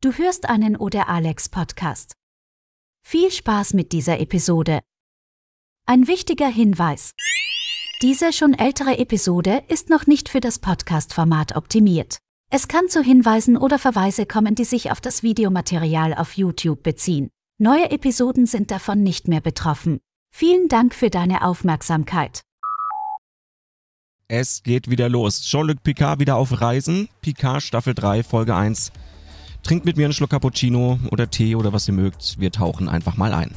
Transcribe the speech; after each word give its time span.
Du 0.00 0.12
hörst 0.12 0.48
einen 0.48 0.76
Oder 0.76 1.08
Alex 1.08 1.48
Podcast. 1.48 2.12
Viel 3.04 3.32
Spaß 3.32 3.74
mit 3.74 3.90
dieser 3.90 4.20
Episode. 4.20 4.78
Ein 5.86 6.06
wichtiger 6.06 6.46
Hinweis. 6.46 7.14
Diese 8.00 8.32
schon 8.32 8.54
ältere 8.54 8.98
Episode 8.98 9.64
ist 9.66 9.90
noch 9.90 10.06
nicht 10.06 10.28
für 10.28 10.38
das 10.38 10.60
Podcast-Format 10.60 11.56
optimiert. 11.56 12.18
Es 12.48 12.68
kann 12.68 12.88
zu 12.88 13.02
Hinweisen 13.02 13.56
oder 13.56 13.80
Verweise 13.80 14.24
kommen, 14.24 14.54
die 14.54 14.62
sich 14.62 14.92
auf 14.92 15.00
das 15.00 15.24
Videomaterial 15.24 16.14
auf 16.14 16.36
YouTube 16.36 16.84
beziehen. 16.84 17.28
Neue 17.58 17.90
Episoden 17.90 18.46
sind 18.46 18.70
davon 18.70 19.02
nicht 19.02 19.26
mehr 19.26 19.40
betroffen. 19.40 19.98
Vielen 20.32 20.68
Dank 20.68 20.94
für 20.94 21.10
deine 21.10 21.42
Aufmerksamkeit. 21.42 22.42
Es 24.28 24.62
geht 24.62 24.88
wieder 24.88 25.08
los. 25.08 25.40
Jean-Luc 25.42 25.82
Picard 25.82 26.20
wieder 26.20 26.36
auf 26.36 26.60
Reisen. 26.60 27.08
Picard 27.20 27.64
Staffel 27.64 27.94
3, 27.94 28.22
Folge 28.22 28.54
1. 28.54 28.92
Trinkt 29.68 29.84
mit 29.84 29.98
mir 29.98 30.06
einen 30.06 30.14
Schluck 30.14 30.30
Cappuccino 30.30 30.98
oder 31.10 31.28
Tee 31.28 31.54
oder 31.54 31.74
was 31.74 31.86
ihr 31.88 31.92
mögt. 31.92 32.40
Wir 32.40 32.50
tauchen 32.50 32.88
einfach 32.88 33.18
mal 33.18 33.34
ein. 33.34 33.54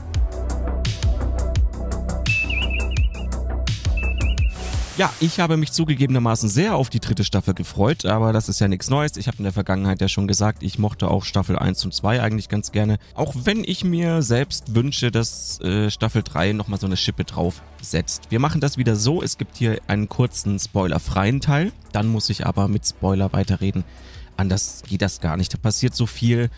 Ja, 4.98 5.10
ich 5.22 5.40
habe 5.40 5.56
mich 5.56 5.72
zugegebenermaßen 5.72 6.50
sehr 6.50 6.76
auf 6.76 6.90
die 6.90 7.00
dritte 7.00 7.24
Staffel 7.24 7.54
gefreut, 7.54 8.04
aber 8.04 8.34
das 8.34 8.50
ist 8.50 8.60
ja 8.60 8.68
nichts 8.68 8.90
Neues. 8.90 9.16
Ich 9.16 9.28
habe 9.28 9.38
in 9.38 9.46
der 9.46 9.54
Vergangenheit 9.54 10.02
ja 10.02 10.10
schon 10.10 10.28
gesagt, 10.28 10.64
ich 10.64 10.78
mochte 10.78 11.10
auch 11.10 11.24
Staffel 11.24 11.58
1 11.58 11.86
und 11.86 11.94
2 11.94 12.22
eigentlich 12.22 12.50
ganz 12.50 12.74
gerne. 12.74 12.98
Auch 13.16 13.34
wenn 13.46 13.64
ich 13.64 13.86
mir 13.86 14.22
selbst 14.22 14.76
wünsche, 14.76 15.12
dass 15.12 15.62
äh, 15.62 15.90
Staffel 15.90 16.24
3 16.24 16.52
nochmal 16.52 16.78
so 16.78 16.88
eine 16.88 16.98
Schippe 16.98 17.24
drauf 17.24 17.62
setzt. 17.82 18.30
Wir 18.32 18.40
machen 18.42 18.60
das 18.60 18.78
wieder 18.78 18.98
so, 18.98 19.24
es 19.24 19.38
gibt 19.38 19.56
hier 19.56 19.80
einen 19.88 20.10
kurzen 20.10 20.60
spoilerfreien 20.60 21.40
Teil. 21.40 21.72
Dann 21.94 22.08
muss 22.08 22.30
ich 22.30 22.46
aber 22.46 22.68
mit 22.68 22.86
Spoiler 22.86 23.32
weiterreden. 23.32 23.86
Anders 24.38 24.84
geht 24.88 25.02
das 25.02 25.22
gar 25.22 25.38
nicht. 25.38 25.54
Da 25.54 25.58
passiert 25.58 25.96
so 25.96 26.06
viel. 26.06 26.50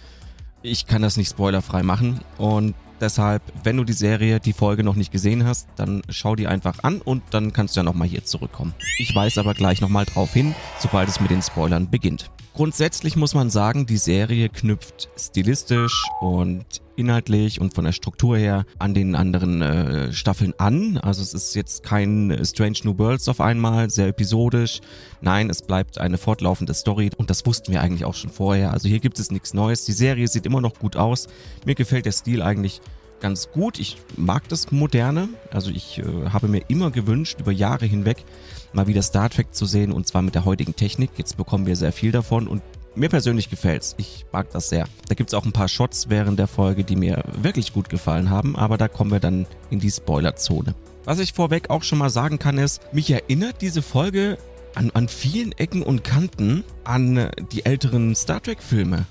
Ich 0.61 0.85
kann 0.85 1.01
das 1.01 1.17
nicht 1.17 1.29
spoilerfrei 1.29 1.83
machen. 1.83 2.21
Und 2.37 2.75
deshalb, 3.01 3.41
wenn 3.63 3.77
du 3.77 3.83
die 3.83 3.93
Serie, 3.93 4.39
die 4.39 4.53
Folge 4.53 4.83
noch 4.83 4.95
nicht 4.95 5.11
gesehen 5.11 5.45
hast, 5.45 5.67
dann 5.75 6.01
schau 6.09 6.35
die 6.35 6.47
einfach 6.47 6.83
an 6.83 7.01
und 7.01 7.23
dann 7.31 7.51
kannst 7.53 7.75
du 7.75 7.81
ja 7.81 7.83
nochmal 7.83 8.07
hier 8.07 8.23
zurückkommen. 8.23 8.73
Ich 8.97 9.13
weise 9.15 9.39
aber 9.39 9.53
gleich 9.53 9.81
nochmal 9.81 10.05
drauf 10.05 10.33
hin, 10.33 10.55
sobald 10.79 11.09
es 11.09 11.19
mit 11.19 11.31
den 11.31 11.41
Spoilern 11.41 11.89
beginnt. 11.89 12.31
Grundsätzlich 12.53 13.15
muss 13.15 13.33
man 13.33 13.49
sagen, 13.49 13.87
die 13.87 13.97
Serie 13.97 14.47
knüpft 14.47 15.09
stilistisch 15.17 16.05
und 16.21 16.63
inhaltlich 16.95 17.59
und 17.59 17.73
von 17.73 17.83
der 17.83 17.93
Struktur 17.93 18.37
her 18.37 18.65
an 18.77 18.93
den 18.93 19.15
anderen 19.15 19.63
äh, 19.63 20.13
Staffeln 20.13 20.53
an. 20.59 20.99
Also 20.99 21.23
es 21.23 21.33
ist 21.33 21.55
jetzt 21.55 21.81
kein 21.81 22.39
Strange 22.45 22.77
New 22.83 22.99
Worlds 22.99 23.27
auf 23.27 23.41
einmal, 23.41 23.89
sehr 23.89 24.07
episodisch. 24.09 24.81
Nein, 25.19 25.49
es 25.49 25.63
bleibt 25.63 25.97
eine 25.97 26.19
fortlaufende 26.19 26.75
Story 26.75 27.09
und 27.17 27.31
das 27.31 27.43
wussten 27.47 27.71
wir 27.71 27.81
eigentlich 27.81 28.05
auch 28.05 28.13
schon 28.13 28.29
vorher. 28.29 28.71
Also 28.71 28.87
hier 28.87 28.99
gibt 28.99 29.17
es 29.17 29.31
nichts 29.31 29.55
Neues. 29.55 29.85
Die 29.85 29.91
Serie 29.91 30.27
sieht 30.27 30.45
immer 30.45 30.61
noch 30.61 30.77
gut 30.77 30.95
aus. 30.95 31.27
Mir 31.65 31.73
gefällt 31.73 32.05
der 32.05 32.11
Stil 32.11 32.43
eigentlich 32.43 32.81
ganz 33.19 33.49
gut. 33.49 33.79
Ich 33.79 33.97
mag 34.15 34.47
das 34.49 34.71
Moderne. 34.71 35.29
Also 35.49 35.71
ich 35.71 35.97
äh, 35.97 36.29
habe 36.29 36.47
mir 36.47 36.61
immer 36.67 36.91
gewünscht, 36.91 37.39
über 37.39 37.51
Jahre 37.51 37.87
hinweg 37.87 38.23
mal 38.75 38.87
wieder 38.87 39.01
Star 39.01 39.29
Trek 39.29 39.53
zu 39.53 39.65
sehen 39.65 39.91
und 39.91 40.07
zwar 40.07 40.21
mit 40.21 40.35
der 40.35 40.45
heutigen 40.45 40.75
Technik. 40.75 41.11
Jetzt 41.17 41.37
bekommen 41.37 41.65
wir 41.65 41.75
sehr 41.75 41.91
viel 41.91 42.11
davon 42.11 42.47
und 42.47 42.61
mir 42.95 43.09
persönlich 43.09 43.49
gefällt's. 43.49 43.95
Ich 43.97 44.25
mag 44.31 44.51
das 44.51 44.69
sehr. 44.69 44.87
Da 45.07 45.15
gibt's 45.15 45.33
auch 45.33 45.45
ein 45.45 45.51
paar 45.51 45.67
Shots 45.67 46.09
während 46.09 46.39
der 46.39 46.47
Folge, 46.47 46.83
die 46.83 46.95
mir 46.95 47.23
wirklich 47.35 47.73
gut 47.73 47.89
gefallen 47.89 48.29
haben, 48.29 48.55
aber 48.55 48.77
da 48.77 48.87
kommen 48.87 49.11
wir 49.11 49.19
dann 49.19 49.47
in 49.69 49.79
die 49.79 49.91
Spoilerzone. 49.91 50.75
Was 51.05 51.19
ich 51.19 51.33
vorweg 51.33 51.69
auch 51.69 51.83
schon 51.83 51.97
mal 51.97 52.09
sagen 52.09 52.39
kann, 52.39 52.57
ist, 52.57 52.81
mich 52.93 53.11
erinnert 53.11 53.61
diese 53.61 53.81
Folge 53.81 54.37
an, 54.75 54.91
an 54.93 55.07
vielen 55.07 55.51
Ecken 55.53 55.83
und 55.83 56.03
Kanten 56.03 56.63
an 56.83 57.29
die 57.51 57.65
älteren 57.65 58.15
Star 58.15 58.41
Trek-Filme 58.41 59.05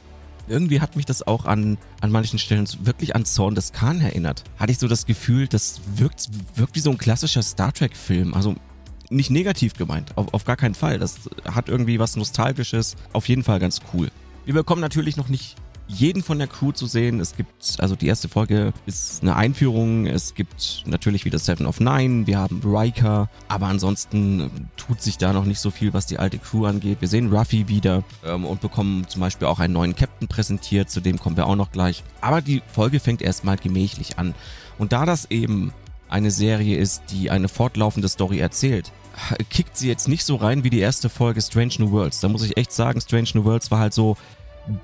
irgendwie 0.48 0.80
hat 0.80 0.96
mich 0.96 1.06
das 1.06 1.27
auch 1.27 1.46
an, 1.46 1.78
an 2.00 2.10
manchen 2.10 2.38
Stellen 2.38 2.68
wirklich 2.83 3.14
an 3.14 3.24
Zorn 3.24 3.55
des 3.55 3.72
Khan 3.72 4.00
erinnert. 4.00 4.44
Hatte 4.58 4.72
ich 4.72 4.78
so 4.78 4.88
das 4.88 5.06
Gefühl, 5.06 5.48
das 5.48 5.80
wirkt, 5.96 6.28
wirkt 6.56 6.74
wie 6.74 6.80
so 6.80 6.90
ein 6.90 6.98
klassischer 6.98 7.42
Star 7.42 7.72
Trek-Film. 7.72 8.34
Also 8.34 8.56
nicht 9.12 9.30
negativ 9.30 9.74
gemeint, 9.74 10.17
auf, 10.17 10.33
auf 10.34 10.45
gar 10.45 10.56
keinen 10.56 10.74
Fall. 10.74 10.98
Das 10.98 11.20
hat 11.45 11.68
irgendwie 11.68 11.98
was 11.98 12.17
Nostalgisches. 12.17 12.96
Auf 13.12 13.28
jeden 13.28 13.45
Fall 13.45 13.58
ganz 13.58 13.80
cool. 13.92 14.11
Wir 14.45 14.55
bekommen 14.55 14.80
natürlich 14.80 15.17
noch 15.17 15.28
nicht 15.28 15.56
jeden 15.89 16.23
von 16.23 16.39
der 16.39 16.48
Crew 16.48 16.73
zu 16.73 16.86
sehen. 16.86 17.20
Es 17.20 17.36
gibt, 17.36 17.77
also 17.78 17.96
die 17.96 18.06
erste 18.06 18.28
Folge 18.28 18.73
ist 18.86 19.23
eine 19.23 19.36
Einführung. 19.36 20.06
Es 20.06 20.34
gibt 20.34 20.84
natürlich 20.86 21.24
wieder 21.24 21.39
Seven 21.39 21.67
of 21.67 21.80
Nine. 21.80 22.27
Wir 22.27 22.39
haben 22.39 22.61
Riker. 22.64 23.28
Aber 23.48 23.67
ansonsten 23.67 24.68
tut 24.77 25.02
sich 25.02 25.18
da 25.18 25.33
noch 25.33 25.44
nicht 25.44 25.61
so 25.61 25.70
viel, 25.70 25.92
was 25.92 26.06
die 26.06 26.18
alte 26.18 26.39
Crew 26.39 26.67
angeht. 26.67 27.00
Wir 27.00 27.08
sehen 27.08 27.33
Ruffy 27.33 27.68
wieder 27.68 28.05
ähm, 28.24 28.44
und 28.44 28.61
bekommen 28.61 29.06
zum 29.08 29.20
Beispiel 29.20 29.48
auch 29.48 29.58
einen 29.58 29.74
neuen 29.74 29.94
Captain 29.94 30.29
präsentiert. 30.29 30.90
Zu 30.90 31.00
dem 31.00 31.18
kommen 31.18 31.36
wir 31.36 31.46
auch 31.46 31.56
noch 31.56 31.73
gleich. 31.73 32.02
Aber 32.20 32.40
die 32.40 32.62
Folge 32.73 33.00
fängt 33.00 33.23
erstmal 33.23 33.56
gemächlich 33.56 34.18
an. 34.18 34.34
Und 34.79 34.92
da 34.92 35.05
das 35.05 35.30
eben 35.30 35.73
eine 36.08 36.30
Serie 36.30 36.77
ist, 36.77 37.02
die 37.11 37.30
eine 37.30 37.48
fortlaufende 37.48 38.08
Story 38.08 38.39
erzählt, 38.39 38.92
kickt 39.50 39.77
sie 39.77 39.89
jetzt 39.89 40.08
nicht 40.08 40.24
so 40.24 40.36
rein 40.36 40.64
wie 40.64 40.70
die 40.70 40.80
erste 40.80 41.08
Folge 41.08 41.40
Strange 41.40 41.74
New 41.78 41.90
Worlds. 41.90 42.20
Da 42.20 42.28
muss 42.28 42.45
ich 42.45 42.56
echt 42.56 42.73
sagen, 42.73 43.00
Strange 43.00 43.28
New 43.34 43.45
Worlds 43.45 43.70
war 43.70 43.78
halt 43.78 43.95
so 43.95 44.17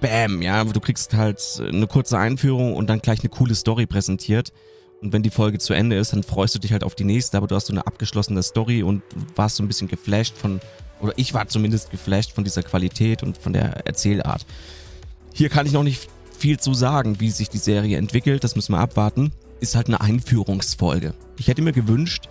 Bam, 0.00 0.42
ja, 0.42 0.64
du 0.64 0.80
kriegst 0.80 1.14
halt 1.14 1.40
eine 1.60 1.86
kurze 1.86 2.18
Einführung 2.18 2.74
und 2.74 2.88
dann 2.88 3.00
gleich 3.00 3.20
eine 3.20 3.28
coole 3.28 3.54
Story 3.54 3.86
präsentiert. 3.86 4.52
Und 5.00 5.12
wenn 5.12 5.22
die 5.22 5.30
Folge 5.30 5.58
zu 5.58 5.72
Ende 5.72 5.96
ist, 5.96 6.12
dann 6.12 6.24
freust 6.24 6.56
du 6.56 6.58
dich 6.58 6.72
halt 6.72 6.82
auf 6.82 6.96
die 6.96 7.04
nächste, 7.04 7.36
aber 7.36 7.46
du 7.46 7.54
hast 7.54 7.66
so 7.66 7.72
eine 7.72 7.86
abgeschlossene 7.86 8.42
Story 8.42 8.82
und 8.82 9.02
warst 9.36 9.56
so 9.56 9.62
ein 9.62 9.68
bisschen 9.68 9.86
geflasht 9.86 10.36
von, 10.36 10.60
oder 11.00 11.12
ich 11.16 11.34
war 11.34 11.46
zumindest 11.46 11.90
geflasht 11.92 12.32
von 12.32 12.42
dieser 12.42 12.64
Qualität 12.64 13.22
und 13.22 13.38
von 13.38 13.52
der 13.52 13.86
Erzählart. 13.86 14.44
Hier 15.32 15.48
kann 15.48 15.66
ich 15.66 15.72
noch 15.72 15.84
nicht 15.84 16.08
viel 16.36 16.58
zu 16.58 16.74
sagen, 16.74 17.20
wie 17.20 17.30
sich 17.30 17.48
die 17.48 17.58
Serie 17.58 17.98
entwickelt, 17.98 18.42
das 18.42 18.56
müssen 18.56 18.72
wir 18.72 18.80
abwarten. 18.80 19.32
Ist 19.60 19.76
halt 19.76 19.86
eine 19.86 20.00
Einführungsfolge. 20.00 21.14
Ich 21.36 21.46
hätte 21.46 21.62
mir 21.62 21.72
gewünscht, 21.72 22.28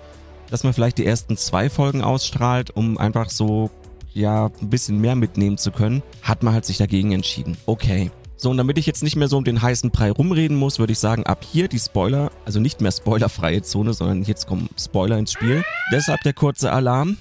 dass 0.50 0.64
man 0.64 0.74
vielleicht 0.74 0.98
die 0.98 1.06
ersten 1.06 1.38
zwei 1.38 1.70
Folgen 1.70 2.02
ausstrahlt, 2.02 2.72
um 2.72 2.98
einfach 2.98 3.30
so 3.30 3.70
ja 4.14 4.50
ein 4.62 4.70
bisschen 4.70 5.00
mehr 5.00 5.16
mitnehmen 5.16 5.58
zu 5.58 5.72
können, 5.72 6.04
hat 6.22 6.44
man 6.44 6.54
halt 6.54 6.66
sich 6.66 6.78
dagegen 6.78 7.12
entschieden. 7.12 7.58
Okay. 7.66 8.12
So, 8.40 8.52
und 8.52 8.58
damit 8.58 8.78
ich 8.78 8.86
jetzt 8.86 9.02
nicht 9.02 9.16
mehr 9.16 9.28
so 9.28 9.38
um 9.38 9.44
den 9.44 9.64
heißen 9.64 9.90
Brei 9.90 10.12
rumreden 10.12 10.58
muss, 10.58 10.78
würde 10.78 10.94
ich 10.94 11.00
sagen, 11.00 11.26
ab 11.26 11.44
hier 11.44 11.68
die 11.68 11.80
Spoiler, 11.80 12.32
also 12.46 12.60
nicht 12.60 12.82
mehr 12.82 12.92
spoilerfreie 12.92 13.64
Zone, 13.64 13.94
sondern 13.94 14.24
jetzt 14.24 14.46
kommen 14.46 14.70
Spoiler 14.80 15.18
ins 15.18 15.32
Spiel. 15.32 15.64
Deshalb 15.92 16.22
der 16.22 16.34
kurze 16.34 16.72
Alarm. 16.72 17.18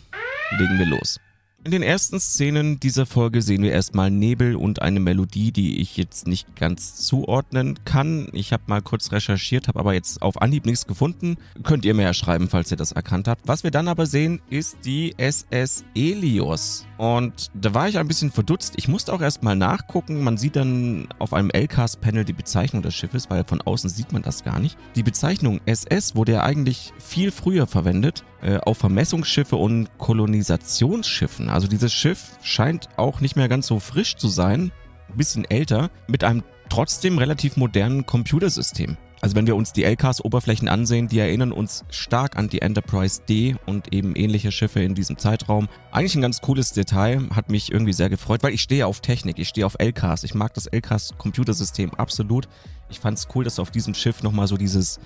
Legen 0.58 0.78
wir 0.78 0.86
los. 0.86 1.18
In 1.66 1.72
den 1.72 1.82
ersten 1.82 2.20
Szenen 2.20 2.78
dieser 2.78 3.06
Folge 3.06 3.42
sehen 3.42 3.64
wir 3.64 3.72
erstmal 3.72 4.08
Nebel 4.08 4.54
und 4.54 4.82
eine 4.82 5.00
Melodie, 5.00 5.50
die 5.50 5.80
ich 5.80 5.96
jetzt 5.96 6.28
nicht 6.28 6.54
ganz 6.54 6.94
zuordnen 6.94 7.80
kann. 7.84 8.28
Ich 8.30 8.52
habe 8.52 8.62
mal 8.68 8.80
kurz 8.80 9.10
recherchiert, 9.10 9.66
habe 9.66 9.80
aber 9.80 9.92
jetzt 9.92 10.22
auf 10.22 10.40
Anhieb 10.40 10.64
nichts 10.64 10.86
gefunden. 10.86 11.38
Könnt 11.64 11.84
ihr 11.84 11.94
mir 11.94 12.04
ja 12.04 12.14
schreiben, 12.14 12.48
falls 12.48 12.70
ihr 12.70 12.76
das 12.76 12.92
erkannt 12.92 13.26
habt. 13.26 13.48
Was 13.48 13.64
wir 13.64 13.72
dann 13.72 13.88
aber 13.88 14.06
sehen, 14.06 14.40
ist 14.48 14.78
die 14.84 15.14
SS 15.16 15.84
Elios. 15.96 16.86
Und 16.98 17.50
da 17.52 17.74
war 17.74 17.88
ich 17.88 17.98
ein 17.98 18.06
bisschen 18.06 18.30
verdutzt. 18.30 18.74
Ich 18.76 18.86
musste 18.86 19.12
auch 19.12 19.20
erstmal 19.20 19.56
nachgucken. 19.56 20.22
Man 20.22 20.36
sieht 20.36 20.54
dann 20.54 21.08
auf 21.18 21.32
einem 21.32 21.50
LCAS-Panel 21.50 22.24
die 22.24 22.32
Bezeichnung 22.32 22.82
des 22.82 22.94
Schiffes, 22.94 23.28
weil 23.28 23.42
von 23.42 23.60
außen 23.60 23.90
sieht 23.90 24.12
man 24.12 24.22
das 24.22 24.44
gar 24.44 24.60
nicht. 24.60 24.78
Die 24.94 25.02
Bezeichnung 25.02 25.60
SS 25.66 26.14
wurde 26.14 26.30
ja 26.34 26.42
eigentlich 26.44 26.92
viel 26.98 27.32
früher 27.32 27.66
verwendet 27.66 28.24
äh, 28.46 28.58
auf 28.58 28.78
Vermessungsschiffe 28.78 29.56
und 29.56 29.88
Kolonisationsschiffen. 29.98 31.48
Also 31.48 31.66
dieses 31.66 31.92
Schiff 31.92 32.38
scheint 32.42 32.88
auch 32.96 33.20
nicht 33.20 33.34
mehr 33.34 33.48
ganz 33.48 33.66
so 33.66 33.80
frisch 33.80 34.14
zu 34.14 34.28
sein, 34.28 34.70
ein 35.08 35.16
bisschen 35.16 35.44
älter, 35.44 35.90
mit 36.06 36.22
einem 36.22 36.44
trotzdem 36.68 37.18
relativ 37.18 37.56
modernen 37.56 38.06
Computersystem. 38.06 38.96
Also 39.20 39.34
wenn 39.34 39.48
wir 39.48 39.56
uns 39.56 39.72
die 39.72 39.82
LKs-Oberflächen 39.82 40.68
ansehen, 40.68 41.08
die 41.08 41.18
erinnern 41.18 41.50
uns 41.50 41.84
stark 41.90 42.36
an 42.36 42.48
die 42.48 42.62
Enterprise 42.62 43.22
D 43.28 43.56
und 43.66 43.92
eben 43.92 44.14
ähnliche 44.14 44.52
Schiffe 44.52 44.80
in 44.80 44.94
diesem 44.94 45.18
Zeitraum. 45.18 45.68
Eigentlich 45.90 46.14
ein 46.14 46.22
ganz 46.22 46.40
cooles 46.40 46.72
Detail, 46.72 47.22
hat 47.34 47.50
mich 47.50 47.72
irgendwie 47.72 47.94
sehr 47.94 48.10
gefreut, 48.10 48.44
weil 48.44 48.54
ich 48.54 48.62
stehe 48.62 48.86
auf 48.86 49.00
Technik, 49.00 49.40
ich 49.40 49.48
stehe 49.48 49.66
auf 49.66 49.76
LKs. 49.80 50.22
Ich 50.22 50.34
mag 50.34 50.54
das 50.54 50.66
LKs-Computersystem 50.66 51.94
absolut. 51.94 52.46
Ich 52.88 53.00
fand 53.00 53.18
es 53.18 53.26
cool, 53.34 53.42
dass 53.42 53.58
auf 53.58 53.72
diesem 53.72 53.94
Schiff 53.94 54.22
nochmal 54.22 54.46
so 54.46 54.56
dieses 54.56 55.00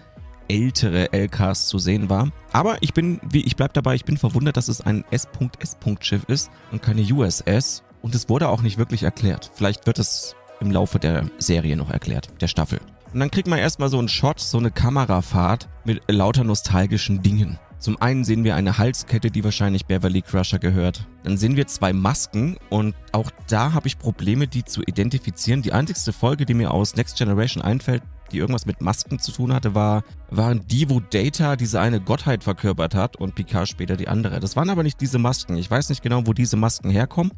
ältere 0.50 1.12
LKs 1.12 1.69
zu 1.69 1.79
sehen 1.79 2.11
war. 2.11 2.31
Aber 2.52 2.79
ich 2.81 2.93
bin, 2.93 3.20
wie 3.31 3.43
ich 3.43 3.55
bleib 3.55 3.73
dabei, 3.73 3.94
ich 3.94 4.05
bin 4.05 4.17
verwundert, 4.17 4.56
dass 4.56 4.69
es 4.69 4.81
ein 4.81 5.05
S.S.-Schiff 5.11 6.29
ist 6.29 6.50
und 6.73 6.82
keine 6.82 7.02
USS. 7.02 7.85
Und 8.02 8.14
es 8.14 8.29
wurde 8.29 8.49
auch 8.49 8.62
nicht 8.62 8.76
wirklich 8.76 9.05
erklärt. 9.05 9.50
Vielleicht 9.55 9.87
wird 9.87 9.99
es 9.99 10.35
im 10.61 10.70
Laufe 10.70 10.99
der 10.99 11.31
Serie 11.38 11.76
noch 11.76 11.91
erklärt, 11.91 12.29
der 12.41 12.49
Staffel. 12.49 12.81
Und 13.12 13.20
dann 13.20 13.31
kriegt 13.31 13.49
man 13.49 13.58
erstmal 13.58 13.88
so 13.88 13.99
einen 13.99 14.08
Shot, 14.08 14.41
so 14.41 14.58
eine 14.58 14.70
Kamerafahrt 14.70 15.69
mit 15.85 16.02
lauter 16.11 16.44
nostalgischen 16.44 17.23
Dingen. 17.23 17.58
Zum 17.79 18.00
einen 18.03 18.25
sehen 18.25 18.44
wir 18.44 18.56
eine 18.56 18.76
Halskette, 18.76 19.31
die 19.31 19.43
wahrscheinlich 19.43 19.87
Beverly 19.87 20.20
Crusher 20.20 20.58
gehört. 20.58 21.06
Dann 21.23 21.38
sehen 21.38 21.56
wir 21.56 21.67
zwei 21.67 21.94
Masken 21.94 22.58
und 22.69 22.94
auch 23.12 23.31
da 23.49 23.73
habe 23.73 23.88
ich 23.88 23.99
Probleme, 23.99 24.46
die 24.46 24.64
zu 24.64 24.82
identifizieren. 24.82 25.62
Die 25.62 25.73
einzigste 25.73 26.12
Folge, 26.12 26.44
die 26.44 26.53
mir 26.53 26.73
aus 26.73 26.94
Next 26.94 27.17
Generation 27.17 27.62
einfällt, 27.62 28.03
die 28.32 28.38
irgendwas 28.38 28.67
mit 28.67 28.81
Masken 28.81 29.19
zu 29.19 29.32
tun 29.32 29.53
hatte, 29.53 29.75
war, 29.75 30.03
waren 30.31 30.67
die, 30.67 30.88
wo 30.88 31.00
Data 31.00 31.56
diese 31.56 31.81
eine 31.81 32.00
Gottheit 32.00 32.44
verkörpert 32.44 32.94
hat 32.94 33.17
und 33.17 33.35
Picard 33.35 33.69
später 33.69 33.97
die 33.97 34.09
andere. 34.09 34.41
Das 34.41 34.56
waren 34.56 34.71
aber 34.71 34.82
nicht 34.82 35.00
diese 35.00 35.19
Masken. 35.19 35.56
Ich 35.56 35.71
weiß 35.71 35.88
nicht 35.88 36.03
genau, 36.03 36.27
wo 36.27 36.32
diese 36.32 36.56
Masken 36.56 36.91
herkommen. 36.91 37.32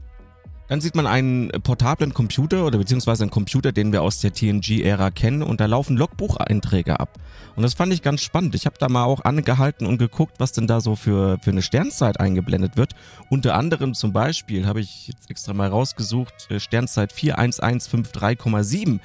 Dann 0.72 0.80
sieht 0.80 0.94
man 0.94 1.06
einen 1.06 1.50
portablen 1.50 2.14
Computer 2.14 2.64
oder 2.64 2.78
beziehungsweise 2.78 3.24
einen 3.24 3.30
Computer, 3.30 3.72
den 3.72 3.92
wir 3.92 4.00
aus 4.00 4.20
der 4.20 4.32
TNG-Ära 4.32 5.10
kennen 5.10 5.42
und 5.42 5.60
da 5.60 5.66
laufen 5.66 5.98
Logbucheinträge 5.98 6.98
ab. 6.98 7.18
Und 7.56 7.62
das 7.62 7.74
fand 7.74 7.92
ich 7.92 8.00
ganz 8.00 8.22
spannend. 8.22 8.54
Ich 8.54 8.64
habe 8.64 8.76
da 8.78 8.88
mal 8.88 9.04
auch 9.04 9.22
angehalten 9.24 9.86
und 9.86 9.98
geguckt, 9.98 10.36
was 10.38 10.52
denn 10.52 10.66
da 10.66 10.80
so 10.80 10.96
für, 10.96 11.38
für 11.42 11.50
eine 11.50 11.60
Sternzeit 11.60 12.20
eingeblendet 12.20 12.78
wird. 12.78 12.94
Unter 13.28 13.54
anderem 13.54 13.92
zum 13.92 14.14
Beispiel 14.14 14.66
habe 14.66 14.80
ich 14.80 15.08
jetzt 15.08 15.30
extra 15.30 15.52
mal 15.52 15.68
rausgesucht, 15.68 16.50
äh, 16.50 16.58
Sternzeit 16.58 17.12
41153,7 17.12 19.00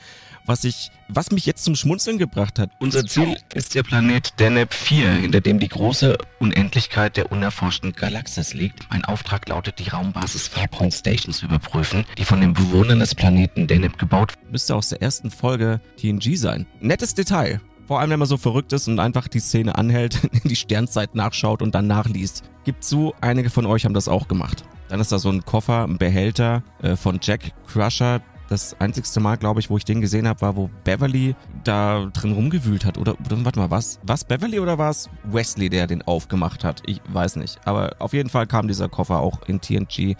was 0.47 0.63
ich, 0.63 0.91
was 1.09 1.31
mich 1.31 1.45
jetzt 1.45 1.63
zum 1.63 1.75
Schmunzeln 1.75 2.17
gebracht 2.17 2.57
hat. 2.57 2.71
Unser 2.79 3.05
Ziel 3.05 3.37
ist 3.53 3.75
der 3.75 3.83
Planet 3.83 4.33
Deneb 4.39 4.73
4, 4.73 5.11
hinter 5.11 5.41
dem 5.41 5.59
die 5.59 5.67
große 5.67 6.17
Unendlichkeit 6.39 7.17
der 7.17 7.31
unerforschten 7.31 7.93
Galaxis 7.93 8.53
liegt. 8.53 8.89
Mein 8.89 9.05
Auftrag 9.05 9.47
lautet, 9.49 9.79
die 9.79 9.89
Raumbasis 9.89 10.47
Farpoint 10.47 10.93
Station 10.93 11.33
zu 11.33 11.45
überprüfen, 11.45 12.05
die 12.17 12.25
von 12.25 12.41
den 12.41 12.53
Bewohnern 12.53 12.99
des 12.99 13.13
Planeten 13.13 13.67
Deneb 13.67 13.97
gebaut 13.97 14.33
Müsste 14.49 14.75
aus 14.75 14.89
der 14.89 15.01
ersten 15.01 15.29
Folge 15.29 15.81
TNG 15.97 16.37
sein. 16.37 16.65
Nettes 16.79 17.13
Detail. 17.13 17.59
Vor 17.85 17.99
allem, 17.99 18.09
wenn 18.09 18.19
man 18.19 18.27
so 18.27 18.37
verrückt 18.37 18.73
ist 18.73 18.87
und 18.87 18.99
einfach 18.99 19.27
die 19.27 19.39
Szene 19.39 19.75
anhält, 19.75 20.19
die 20.43 20.55
Sternzeit 20.55 21.15
nachschaut 21.15 21.61
und 21.61 21.75
dann 21.75 21.87
nachliest. 21.87 22.43
Gibt 22.63 22.83
zu, 22.83 23.13
einige 23.21 23.49
von 23.49 23.65
euch 23.65 23.85
haben 23.85 23.93
das 23.93 24.07
auch 24.07 24.27
gemacht. 24.27 24.63
Dann 24.89 24.99
ist 24.99 25.11
da 25.11 25.19
so 25.19 25.29
ein 25.29 25.43
Koffer, 25.43 25.83
ein 25.83 25.97
Behälter 25.97 26.63
äh, 26.81 26.95
von 26.95 27.19
Jack 27.21 27.51
Crusher, 27.67 28.21
das 28.49 28.79
einzigste 28.79 29.19
Mal, 29.19 29.37
glaube 29.37 29.59
ich, 29.59 29.69
wo 29.69 29.77
ich 29.77 29.85
den 29.85 30.01
gesehen 30.01 30.27
habe, 30.27 30.41
war, 30.41 30.55
wo 30.55 30.69
Beverly 30.83 31.35
da 31.63 32.09
drin 32.13 32.33
rumgewühlt 32.33 32.85
hat. 32.85 32.97
Oder, 32.97 33.15
oder 33.25 33.43
warte 33.45 33.59
mal, 33.59 33.71
was? 33.71 33.99
Was 34.03 34.23
Beverly 34.23 34.59
oder 34.59 34.77
war 34.77 34.89
es 34.89 35.09
Wesley, 35.23 35.69
der 35.69 35.87
den 35.87 36.01
aufgemacht 36.01 36.63
hat? 36.63 36.81
Ich 36.85 37.01
weiß 37.09 37.35
nicht. 37.37 37.59
Aber 37.65 37.95
auf 37.99 38.13
jeden 38.13 38.29
Fall 38.29 38.47
kam 38.47 38.67
dieser 38.67 38.89
Koffer 38.89 39.19
auch 39.19 39.41
in 39.47 39.61
TNG 39.61 40.15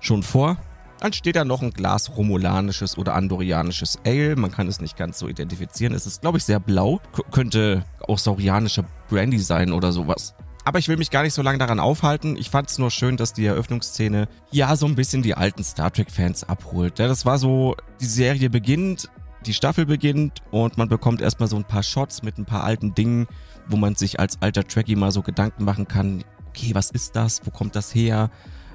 schon 0.00 0.22
vor. 0.22 0.56
Dann 1.00 1.12
steht 1.12 1.34
da 1.34 1.44
noch 1.44 1.62
ein 1.62 1.72
Glas 1.72 2.16
romulanisches 2.16 2.96
oder 2.96 3.14
andorianisches 3.14 3.98
Ale. 4.06 4.36
Man 4.36 4.52
kann 4.52 4.68
es 4.68 4.80
nicht 4.80 4.96
ganz 4.96 5.18
so 5.18 5.26
identifizieren. 5.26 5.94
Es 5.94 6.06
ist, 6.06 6.20
glaube 6.20 6.38
ich, 6.38 6.44
sehr 6.44 6.60
blau. 6.60 7.00
K 7.12 7.22
könnte 7.32 7.84
auch 8.06 8.18
saurianischer 8.18 8.84
Brandy 9.08 9.40
sein 9.40 9.72
oder 9.72 9.90
sowas. 9.90 10.34
Aber 10.64 10.78
ich 10.78 10.88
will 10.88 10.96
mich 10.96 11.10
gar 11.10 11.22
nicht 11.22 11.34
so 11.34 11.42
lange 11.42 11.58
daran 11.58 11.80
aufhalten. 11.80 12.36
Ich 12.36 12.50
fand 12.50 12.70
es 12.70 12.78
nur 12.78 12.90
schön, 12.90 13.16
dass 13.16 13.32
die 13.32 13.46
Eröffnungsszene 13.46 14.28
ja 14.50 14.76
so 14.76 14.86
ein 14.86 14.94
bisschen 14.94 15.22
die 15.22 15.34
alten 15.34 15.64
Star 15.64 15.92
Trek-Fans 15.92 16.44
abholt. 16.44 16.98
Ja, 16.98 17.08
das 17.08 17.26
war 17.26 17.38
so, 17.38 17.76
die 18.00 18.06
Serie 18.06 18.48
beginnt, 18.48 19.08
die 19.44 19.54
Staffel 19.54 19.86
beginnt 19.86 20.40
und 20.52 20.78
man 20.78 20.88
bekommt 20.88 21.20
erstmal 21.20 21.48
so 21.48 21.56
ein 21.56 21.64
paar 21.64 21.82
Shots 21.82 22.22
mit 22.22 22.38
ein 22.38 22.44
paar 22.44 22.62
alten 22.62 22.94
Dingen, 22.94 23.26
wo 23.66 23.76
man 23.76 23.96
sich 23.96 24.20
als 24.20 24.40
alter 24.40 24.64
Trekkie 24.64 24.94
mal 24.94 25.10
so 25.10 25.22
Gedanken 25.22 25.64
machen 25.64 25.88
kann, 25.88 26.22
okay, 26.48 26.74
was 26.74 26.90
ist 26.90 27.16
das? 27.16 27.40
Wo 27.44 27.50
kommt 27.50 27.74
das 27.74 27.94
her? 27.94 28.30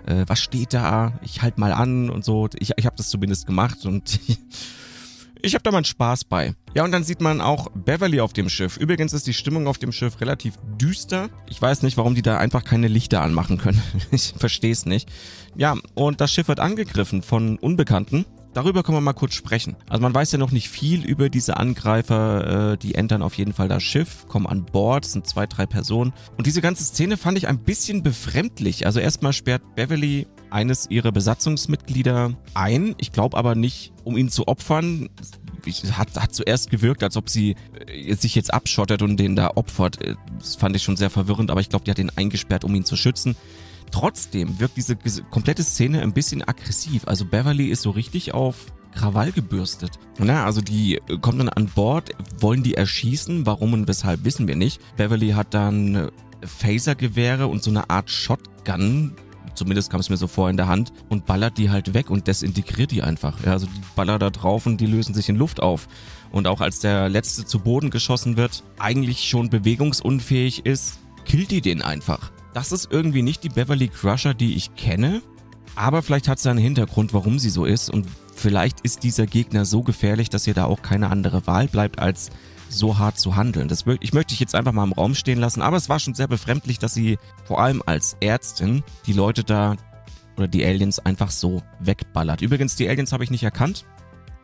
Äh, 0.06 0.25
was 0.28 0.39
steht 0.39 0.74
da? 0.74 1.13
Ich 1.22 1.42
halt 1.42 1.57
mal 1.57 1.72
an 1.72 2.10
und 2.10 2.25
so. 2.25 2.50
Ich, 2.60 2.72
ich 2.75 2.86
habe 2.86 2.95
das 2.98 3.10
zumindest 3.10 3.45
gemacht 3.45 3.86
und 3.86 4.19
Ich 5.48 5.54
habe 5.54 5.64
da 5.64 5.72
mal 5.72 5.86
Spaß 5.86 6.26
bei. 6.26 6.56
Ja, 6.74 6.84
und 6.84 6.92
dann 6.92 7.06
sieht 7.06 7.22
man 7.22 7.40
auch 7.40 7.70
Beverly 7.74 8.20
auf 8.20 8.34
dem 8.34 8.50
Schiff. 8.50 8.76
Übrigens 8.76 9.14
ist 9.14 9.28
die 9.28 9.34
Stimmung 9.34 9.66
auf 9.68 9.78
dem 9.78 9.94
Schiff 9.94 10.20
relativ 10.20 10.56
düster. 10.78 11.30
Ich 11.50 11.62
weiß 11.62 11.84
nicht, 11.84 11.96
warum 11.96 12.16
die 12.16 12.22
da 12.22 12.38
einfach 12.38 12.66
keine 12.66 12.90
Lichter 12.90 13.22
anmachen 13.22 13.58
können. 13.58 13.82
ich 14.12 14.34
verstehe 14.36 14.74
es 14.74 14.86
nicht. 14.86 15.08
Ja, 15.56 15.76
und 15.96 16.20
das 16.20 16.34
Schiff 16.34 16.50
wird 16.50 16.60
angegriffen 16.60 17.24
von 17.24 17.58
Unbekannten. 17.60 18.26
Darüber 18.56 18.84
können 18.84 18.98
wir 18.98 19.02
mal 19.02 19.14
kurz 19.14 19.36
sprechen. 19.36 19.78
Also 19.88 20.02
man 20.02 20.14
weiß 20.14 20.34
ja 20.34 20.38
noch 20.38 20.52
nicht 20.52 20.68
viel 20.68 21.06
über 21.06 21.30
diese 21.30 21.56
Angreifer. 21.56 22.74
Äh, 22.74 22.78
die 22.78 22.96
entern 22.96 23.22
auf 23.22 23.36
jeden 23.36 23.54
Fall 23.54 23.70
das 23.70 23.84
Schiff, 23.84 24.28
kommen 24.28 24.48
an 24.48 24.66
Bord, 24.66 25.06
sind 25.06 25.26
zwei, 25.28 25.48
drei 25.48 25.66
Personen. 25.66 26.12
Und 26.38 26.46
diese 26.46 26.60
ganze 26.60 26.84
Szene 26.84 27.16
fand 27.16 27.38
ich 27.38 27.48
ein 27.48 27.60
bisschen 27.60 28.04
befremdlich. 28.04 28.86
Also 28.86 29.00
erstmal 29.00 29.32
sperrt 29.32 29.62
Beverly 29.76 30.28
eines 30.50 30.90
ihrer 30.90 31.12
Besatzungsmitglieder 31.12 32.34
ein. 32.54 32.96
Ich 32.98 33.12
glaube 33.12 33.38
aber 33.38 33.56
nicht, 33.56 33.94
um 34.04 34.18
ihn 34.18 34.30
zu 34.30 34.48
opfern. 34.48 35.10
Hat, 35.92 36.16
hat 36.16 36.34
zuerst 36.34 36.70
gewirkt, 36.70 37.04
als 37.04 37.18
ob 37.18 37.30
sie 37.30 37.56
äh, 37.88 38.16
sich 38.16 38.36
jetzt 38.36 38.54
abschottet 38.54 39.02
und 39.02 39.18
den 39.18 39.36
da 39.36 39.52
opfert. 39.56 40.02
Äh, 40.02 40.16
das 40.40 40.56
fand 40.56 40.76
ich 40.76 40.84
schon 40.84 40.96
sehr 40.96 41.10
verwirrend, 41.10 41.52
aber 41.52 41.60
ich 41.60 41.68
glaube, 41.68 41.84
die 41.84 41.92
hat 41.92 42.00
ihn 42.00 42.12
eingesperrt, 42.16 42.64
um 42.64 42.74
ihn 42.74 42.86
zu 42.86 42.96
schützen. 42.96 43.36
Trotzdem 43.92 44.60
wirkt 44.60 44.78
diese 44.78 44.96
komplette 45.30 45.64
Szene 45.64 46.02
ein 46.02 46.14
bisschen 46.14 46.42
aggressiv. 46.42 47.04
Also 47.06 47.26
Beverly 47.26 47.68
ist 47.68 47.82
so 47.82 47.90
richtig 47.92 48.34
auf 48.34 48.68
Krawall 48.94 49.32
gebürstet. 49.32 49.92
Na, 50.20 50.46
also 50.46 50.62
die 50.62 50.96
äh, 50.96 51.18
kommen 51.20 51.40
dann 51.40 51.50
an 51.50 51.68
Bord, 51.68 52.12
wollen 52.40 52.64
die 52.64 52.76
erschießen. 52.76 53.46
Warum 53.46 53.74
und 53.74 53.88
weshalb 53.88 54.24
wissen 54.24 54.48
wir 54.48 54.56
nicht. 54.56 54.82
Beverly 54.96 55.32
hat 55.32 55.54
dann 55.54 56.12
Phasergewehre 56.44 57.48
und 57.48 57.64
so 57.64 57.70
eine 57.70 57.90
Art 57.90 58.10
Shotgun 58.10 59.14
zumindest 59.57 59.89
kam 59.89 60.00
es 60.00 60.09
mir 60.09 60.18
so 60.18 60.27
vor 60.27 60.50
in 60.50 60.57
der 60.57 60.68
Hand 60.68 60.94
und 61.09 61.25
ballert 61.25 61.57
die 61.57 61.69
halt 61.69 61.94
weg 61.94 62.09
und 62.09 62.27
desintegriert 62.27 62.92
die 62.92 63.04
einfach. 63.04 63.44
Ja, 63.45 63.51
also 63.51 63.65
die 63.65 63.81
ballert 63.95 64.21
da 64.21 64.30
drauf 64.30 64.65
und 64.65 64.80
die 64.80 64.86
lösen 64.86 65.13
sich 65.13 65.27
in 65.30 65.36
Luft 65.36 65.62
auf. 65.62 65.88
Und 66.31 66.48
auch 66.48 66.62
als 66.62 66.80
der 66.80 67.09
letzte 67.09 67.45
zu 67.45 67.59
Boden 67.59 67.89
geschossen 67.89 68.38
wird, 68.38 68.63
eigentlich 68.80 69.27
schon 69.27 69.50
bewegungsunfähig 69.50 70.65
ist, 70.65 71.00
killt 71.25 71.51
die 71.51 71.62
den 71.62 71.81
einfach. 71.81 72.31
Das 72.54 72.71
ist 72.71 72.92
irgendwie 72.92 73.21
nicht 73.21 73.44
die 73.44 73.50
Beverly 73.50 73.88
Crusher, 73.88 74.33
die 74.33 74.56
ich 74.56 74.75
kenne. 74.75 75.21
Aber 75.75 76.01
vielleicht 76.01 76.27
hat 76.27 76.39
sie 76.39 76.50
einen 76.50 76.60
Hintergrund, 76.60 77.13
warum 77.13 77.38
sie 77.38 77.50
so 77.50 77.65
ist. 77.65 77.89
Und 77.89 78.07
vielleicht 78.33 78.81
ist 78.81 79.03
dieser 79.03 79.27
Gegner 79.27 79.65
so 79.65 79.83
gefährlich, 79.83 80.30
dass 80.30 80.48
ihr 80.48 80.53
da 80.53 80.65
auch 80.65 80.81
keine 80.81 81.10
andere 81.10 81.45
Wahl 81.45 81.68
bleibt, 81.68 82.00
als 82.00 82.31
so 82.69 82.98
hart 82.98 83.19
zu 83.19 83.36
handeln. 83.36 83.68
Das 83.68 83.86
ich 84.00 84.14
möchte 84.14 84.34
ich 84.34 84.40
jetzt 84.40 84.56
einfach 84.56 84.72
mal 84.72 84.84
im 84.84 84.94
Raum 84.94 85.16
stehen 85.16 85.40
lassen. 85.40 85.62
Aber 85.62 85.78
es 85.78 85.90
war 85.90 86.00
schon 86.00 86.14
sehr 86.14 86.28
befremdlich, 86.28 86.80
dass 86.80 86.94
sie 86.94 87.18
vor 87.46 87.62
allem 87.62 87.81
als 87.86 88.18
Ärztin 88.19 88.84
die 89.06 89.14
Leute 89.14 89.44
da 89.44 89.75
oder 90.36 90.48
die 90.48 90.66
Aliens 90.66 91.00
einfach 91.00 91.31
so 91.31 91.62
wegballert. 91.80 92.42
Übrigens, 92.42 92.75
die 92.75 92.88
Aliens 92.88 93.12
habe 93.12 93.24
ich 93.24 93.31
nicht 93.31 93.44
erkannt. 93.44 93.86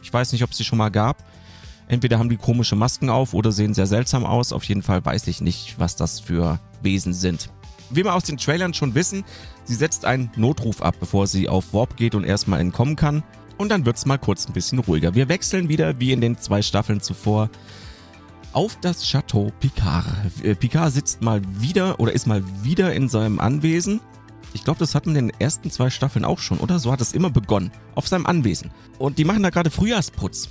Ich 0.02 0.12
weiß 0.12 0.32
nicht, 0.32 0.44
ob 0.44 0.52
es 0.52 0.58
sie 0.58 0.64
schon 0.64 0.78
mal 0.78 0.90
gab. 0.90 1.24
Entweder 1.88 2.18
haben 2.18 2.30
die 2.30 2.38
komische 2.38 2.76
Masken 2.76 3.10
auf 3.10 3.34
oder 3.34 3.52
sehen 3.52 3.74
sehr 3.74 3.88
seltsam 3.88 4.26
aus. 4.26 4.54
Auf 4.54 4.64
jeden 4.64 4.82
Fall 4.82 5.06
weiß 5.06 5.28
ich 5.28 5.42
nicht, 5.42 5.80
was 5.80 5.96
das 5.96 6.20
für 6.20 6.60
Wesen 6.82 7.14
sind 7.14 7.50
wie 7.96 8.04
wir 8.04 8.14
aus 8.14 8.24
den 8.24 8.38
Trailern 8.38 8.74
schon 8.74 8.96
wissen, 8.96 9.24
sie 9.64 9.76
setzt 9.76 10.06
einen 10.06 10.32
Notruf 10.36 10.82
ab, 10.82 10.96
bevor 11.00 11.28
sie 11.28 11.50
auf 11.50 11.74
Warp 11.74 11.96
geht 11.98 12.16
und 12.16 12.24
erstmal 12.24 12.60
entkommen 12.60 12.96
kann. 12.96 13.24
Und 13.58 13.70
dann 13.70 13.86
wird's 13.86 14.06
mal 14.06 14.18
kurz 14.18 14.48
ein 14.48 14.54
bisschen 14.54 14.80
ruhiger. 14.80 15.14
Wir 15.14 15.30
wechseln 15.30 15.70
wieder, 15.70 16.00
wie 16.00 16.12
in 16.12 16.22
den 16.22 16.38
zwei 16.38 16.62
Staffeln 16.62 17.02
zuvor, 17.02 17.50
auf 18.54 18.78
das 18.82 19.04
Chateau 19.04 19.52
Picard. 19.60 20.06
Äh, 20.44 20.56
Picard 20.56 20.94
sitzt 20.94 21.22
mal 21.22 21.42
wieder 21.60 22.00
oder 22.00 22.14
ist 22.14 22.28
mal 22.28 22.44
wieder 22.64 22.94
in 22.94 23.10
seinem 23.10 23.40
Anwesen. 23.40 24.00
Ich 24.54 24.64
glaube, 24.64 24.80
das 24.80 24.94
hatten 24.94 25.16
in 25.16 25.28
den 25.28 25.40
ersten 25.40 25.72
zwei 25.72 25.90
Staffeln 25.90 26.26
auch 26.26 26.40
schon, 26.40 26.60
oder? 26.60 26.80
So 26.80 26.92
hat 26.92 27.02
es 27.02 27.14
immer 27.14 27.30
begonnen. 27.30 27.72
Auf 27.96 28.08
seinem 28.08 28.26
Anwesen. 28.26 28.72
Und 29.00 29.18
die 29.18 29.26
machen 29.26 29.44
da 29.44 29.50
gerade 29.50 29.72
Frühjahrsputz. 29.72 30.50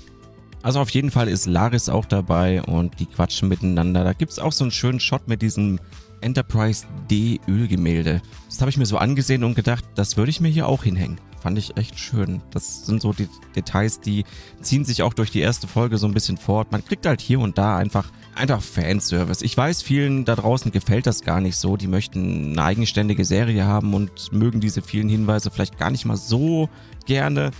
Also 0.62 0.80
auf 0.80 0.90
jeden 0.90 1.10
Fall 1.10 1.28
ist 1.28 1.46
Laris 1.46 1.88
auch 1.88 2.04
dabei 2.04 2.62
und 2.62 2.98
die 3.00 3.06
quatschen 3.06 3.48
miteinander. 3.48 4.04
Da 4.04 4.12
gibt's 4.12 4.38
auch 4.38 4.52
so 4.52 4.64
einen 4.64 4.70
schönen 4.70 5.00
Shot 5.00 5.26
mit 5.28 5.42
diesem 5.42 5.80
Enterprise 6.20 6.86
D 7.10 7.40
Ölgemälde. 7.48 8.22
Das 8.48 8.60
habe 8.60 8.70
ich 8.70 8.76
mir 8.76 8.86
so 8.86 8.96
angesehen 8.96 9.42
und 9.44 9.54
gedacht, 9.54 9.84
das 9.96 10.16
würde 10.16 10.30
ich 10.30 10.40
mir 10.40 10.48
hier 10.48 10.68
auch 10.68 10.84
hinhängen. 10.84 11.18
Fand 11.42 11.58
ich 11.58 11.76
echt 11.76 11.98
schön. 11.98 12.40
Das 12.52 12.86
sind 12.86 13.02
so 13.02 13.12
die 13.12 13.28
Details, 13.56 13.98
die 13.98 14.24
ziehen 14.60 14.84
sich 14.84 15.02
auch 15.02 15.12
durch 15.12 15.32
die 15.32 15.40
erste 15.40 15.66
Folge 15.66 15.98
so 15.98 16.06
ein 16.06 16.14
bisschen 16.14 16.36
fort. 16.36 16.70
Man 16.70 16.84
kriegt 16.84 17.04
halt 17.04 17.20
hier 17.20 17.40
und 17.40 17.58
da 17.58 17.76
einfach, 17.76 18.12
einfach 18.36 18.62
Fanservice. 18.62 19.42
Ich 19.42 19.56
weiß, 19.56 19.82
vielen 19.82 20.24
da 20.24 20.36
draußen 20.36 20.70
gefällt 20.70 21.04
das 21.08 21.22
gar 21.22 21.40
nicht 21.40 21.56
so. 21.56 21.76
Die 21.76 21.88
möchten 21.88 22.52
eine 22.52 22.62
eigenständige 22.62 23.24
Serie 23.24 23.64
haben 23.64 23.92
und 23.92 24.32
mögen 24.32 24.60
diese 24.60 24.82
vielen 24.82 25.08
Hinweise 25.08 25.50
vielleicht 25.50 25.78
gar 25.78 25.90
nicht 25.90 26.04
mal 26.04 26.16
so 26.16 26.68
gerne. 27.06 27.50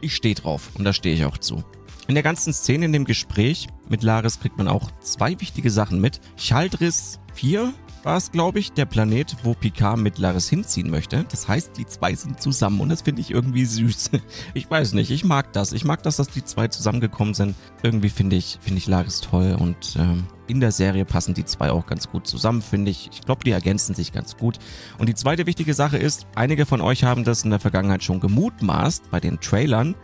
Ich 0.00 0.16
stehe 0.16 0.34
drauf 0.34 0.70
und 0.74 0.82
da 0.82 0.92
stehe 0.92 1.14
ich 1.14 1.24
auch 1.24 1.38
zu. 1.38 1.62
In 2.08 2.14
der 2.14 2.24
ganzen 2.24 2.52
Szene 2.52 2.86
in 2.86 2.92
dem 2.92 3.04
Gespräch 3.04 3.68
mit 3.88 4.02
Laris 4.02 4.40
kriegt 4.40 4.58
man 4.58 4.66
auch 4.66 4.90
zwei 5.00 5.40
wichtige 5.40 5.70
Sachen 5.70 6.00
mit. 6.00 6.20
Chaldris 6.36 7.20
4 7.34 7.72
war 8.04 8.16
es, 8.16 8.30
glaube 8.30 8.58
ich, 8.58 8.72
der 8.72 8.86
Planet, 8.86 9.36
wo 9.42 9.54
Picard 9.54 9.98
mit 9.98 10.18
Laris 10.18 10.48
hinziehen 10.48 10.90
möchte. 10.90 11.24
Das 11.30 11.48
heißt, 11.48 11.76
die 11.76 11.86
zwei 11.86 12.14
sind 12.14 12.40
zusammen 12.40 12.80
und 12.80 12.88
das 12.88 13.02
finde 13.02 13.20
ich 13.20 13.30
irgendwie 13.30 13.64
süß. 13.64 14.10
Ich 14.54 14.70
weiß 14.70 14.94
nicht, 14.94 15.10
ich 15.10 15.24
mag 15.24 15.52
das. 15.52 15.72
Ich 15.72 15.84
mag 15.84 16.02
das, 16.02 16.16
dass 16.16 16.28
die 16.28 16.44
zwei 16.44 16.68
zusammengekommen 16.68 17.34
sind. 17.34 17.54
Irgendwie 17.82 18.08
finde 18.08 18.36
ich, 18.36 18.58
finde 18.60 18.78
ich 18.78 18.86
Laris 18.86 19.20
toll 19.20 19.56
und 19.58 19.96
ähm, 19.98 20.24
in 20.46 20.60
der 20.60 20.72
Serie 20.72 21.04
passen 21.04 21.34
die 21.34 21.44
zwei 21.44 21.70
auch 21.70 21.86
ganz 21.86 22.08
gut 22.08 22.26
zusammen, 22.26 22.62
finde 22.62 22.90
ich. 22.90 23.10
Ich 23.12 23.20
glaube, 23.20 23.44
die 23.44 23.50
ergänzen 23.50 23.94
sich 23.94 24.12
ganz 24.12 24.36
gut. 24.36 24.58
Und 24.98 25.08
die 25.08 25.14
zweite 25.14 25.46
wichtige 25.46 25.74
Sache 25.74 25.98
ist, 25.98 26.26
einige 26.34 26.66
von 26.66 26.80
euch 26.80 27.04
haben 27.04 27.24
das 27.24 27.44
in 27.44 27.50
der 27.50 27.60
Vergangenheit 27.60 28.02
schon 28.02 28.20
gemutmaßt 28.20 29.10
bei 29.10 29.20
den 29.20 29.40
Trailern. 29.40 29.94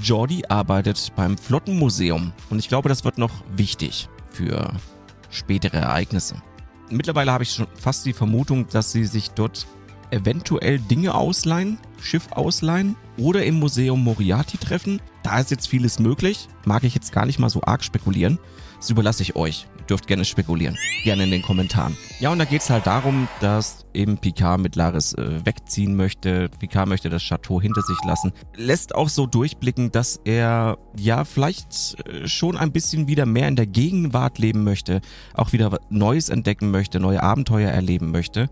Jordi 0.00 0.44
arbeitet 0.48 1.12
beim 1.16 1.36
Flottenmuseum 1.36 2.32
und 2.50 2.58
ich 2.58 2.68
glaube, 2.68 2.88
das 2.88 3.04
wird 3.04 3.18
noch 3.18 3.32
wichtig 3.56 4.08
für 4.30 4.72
spätere 5.30 5.78
Ereignisse. 5.78 6.42
Mittlerweile 6.90 7.32
habe 7.32 7.44
ich 7.44 7.52
schon 7.52 7.66
fast 7.74 8.06
die 8.06 8.12
Vermutung, 8.12 8.66
dass 8.68 8.92
sie 8.92 9.04
sich 9.04 9.30
dort 9.30 9.66
eventuell 10.10 10.78
Dinge 10.78 11.14
ausleihen, 11.14 11.78
Schiff 12.00 12.28
ausleihen 12.32 12.96
oder 13.16 13.44
im 13.44 13.58
Museum 13.58 14.02
Moriarty 14.02 14.58
treffen. 14.58 15.00
Da 15.22 15.40
ist 15.40 15.50
jetzt 15.50 15.68
vieles 15.68 15.98
möglich, 15.98 16.48
mag 16.64 16.84
ich 16.84 16.94
jetzt 16.94 17.12
gar 17.12 17.26
nicht 17.26 17.38
mal 17.38 17.50
so 17.50 17.62
arg 17.62 17.82
spekulieren. 17.82 18.38
Das 18.78 18.90
überlasse 18.90 19.22
ich 19.22 19.36
euch. 19.36 19.66
Dürft 19.88 20.06
gerne 20.06 20.24
spekulieren. 20.26 20.76
Gerne 21.02 21.24
in 21.24 21.30
den 21.30 21.42
Kommentaren. 21.42 21.96
Ja, 22.20 22.30
und 22.30 22.38
da 22.38 22.44
geht's 22.44 22.68
halt 22.68 22.86
darum, 22.86 23.26
dass 23.40 23.86
eben 23.94 24.18
Picard 24.18 24.60
mit 24.60 24.76
Laris 24.76 25.14
äh, 25.14 25.44
wegziehen 25.44 25.96
möchte. 25.96 26.50
Picard 26.58 26.88
möchte 26.88 27.08
das 27.08 27.22
Chateau 27.22 27.60
hinter 27.60 27.80
sich 27.80 27.96
lassen. 28.04 28.32
Lässt 28.54 28.94
auch 28.94 29.08
so 29.08 29.26
durchblicken, 29.26 29.90
dass 29.90 30.20
er 30.24 30.76
ja 30.96 31.24
vielleicht 31.24 31.96
äh, 32.06 32.28
schon 32.28 32.58
ein 32.58 32.70
bisschen 32.70 33.08
wieder 33.08 33.24
mehr 33.24 33.48
in 33.48 33.56
der 33.56 33.66
Gegenwart 33.66 34.38
leben 34.38 34.62
möchte. 34.62 35.00
Auch 35.32 35.52
wieder 35.52 35.78
Neues 35.88 36.28
entdecken 36.28 36.70
möchte, 36.70 37.00
neue 37.00 37.22
Abenteuer 37.22 37.70
erleben 37.70 38.10
möchte, 38.10 38.50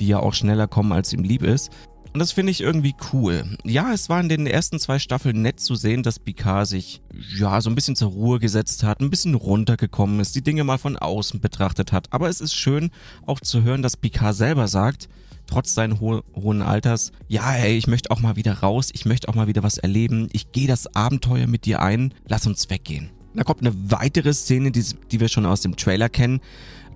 die 0.00 0.08
ja 0.08 0.20
auch 0.20 0.34
schneller 0.34 0.66
kommen, 0.66 0.92
als 0.92 1.12
ihm 1.12 1.22
lieb 1.22 1.42
ist. 1.42 1.70
Und 2.12 2.20
das 2.20 2.32
finde 2.32 2.50
ich 2.50 2.62
irgendwie 2.62 2.94
cool. 3.12 3.44
Ja, 3.64 3.92
es 3.92 4.08
war 4.08 4.20
in 4.20 4.28
den 4.28 4.46
ersten 4.46 4.78
zwei 4.78 4.98
Staffeln 4.98 5.42
nett 5.42 5.60
zu 5.60 5.74
sehen, 5.74 6.02
dass 6.02 6.18
Picard 6.18 6.66
sich 6.66 7.02
ja 7.38 7.60
so 7.60 7.68
ein 7.68 7.74
bisschen 7.74 7.96
zur 7.96 8.10
Ruhe 8.10 8.38
gesetzt 8.38 8.82
hat, 8.82 9.00
ein 9.00 9.10
bisschen 9.10 9.34
runtergekommen 9.34 10.18
ist, 10.20 10.34
die 10.34 10.42
Dinge 10.42 10.64
mal 10.64 10.78
von 10.78 10.96
außen 10.96 11.40
betrachtet 11.40 11.92
hat. 11.92 12.12
Aber 12.12 12.28
es 12.28 12.40
ist 12.40 12.54
schön 12.54 12.90
auch 13.26 13.40
zu 13.40 13.62
hören, 13.62 13.82
dass 13.82 13.96
Picard 13.96 14.34
selber 14.34 14.68
sagt, 14.68 15.08
trotz 15.46 15.74
seines 15.74 16.00
ho 16.00 16.22
hohen 16.34 16.62
Alters, 16.62 17.12
ja, 17.28 17.50
hey, 17.50 17.76
ich 17.76 17.86
möchte 17.86 18.10
auch 18.10 18.20
mal 18.20 18.36
wieder 18.36 18.54
raus, 18.54 18.90
ich 18.92 19.04
möchte 19.04 19.28
auch 19.28 19.34
mal 19.34 19.46
wieder 19.46 19.62
was 19.62 19.78
erleben, 19.78 20.28
ich 20.32 20.52
gehe 20.52 20.66
das 20.66 20.94
Abenteuer 20.94 21.46
mit 21.46 21.66
dir 21.66 21.82
ein, 21.82 22.14
lass 22.26 22.46
uns 22.46 22.70
weggehen. 22.70 23.10
Da 23.34 23.44
kommt 23.44 23.60
eine 23.60 23.74
weitere 23.90 24.32
Szene, 24.32 24.72
die, 24.72 24.82
die 25.12 25.20
wir 25.20 25.28
schon 25.28 25.46
aus 25.46 25.60
dem 25.60 25.76
Trailer 25.76 26.08
kennen 26.08 26.40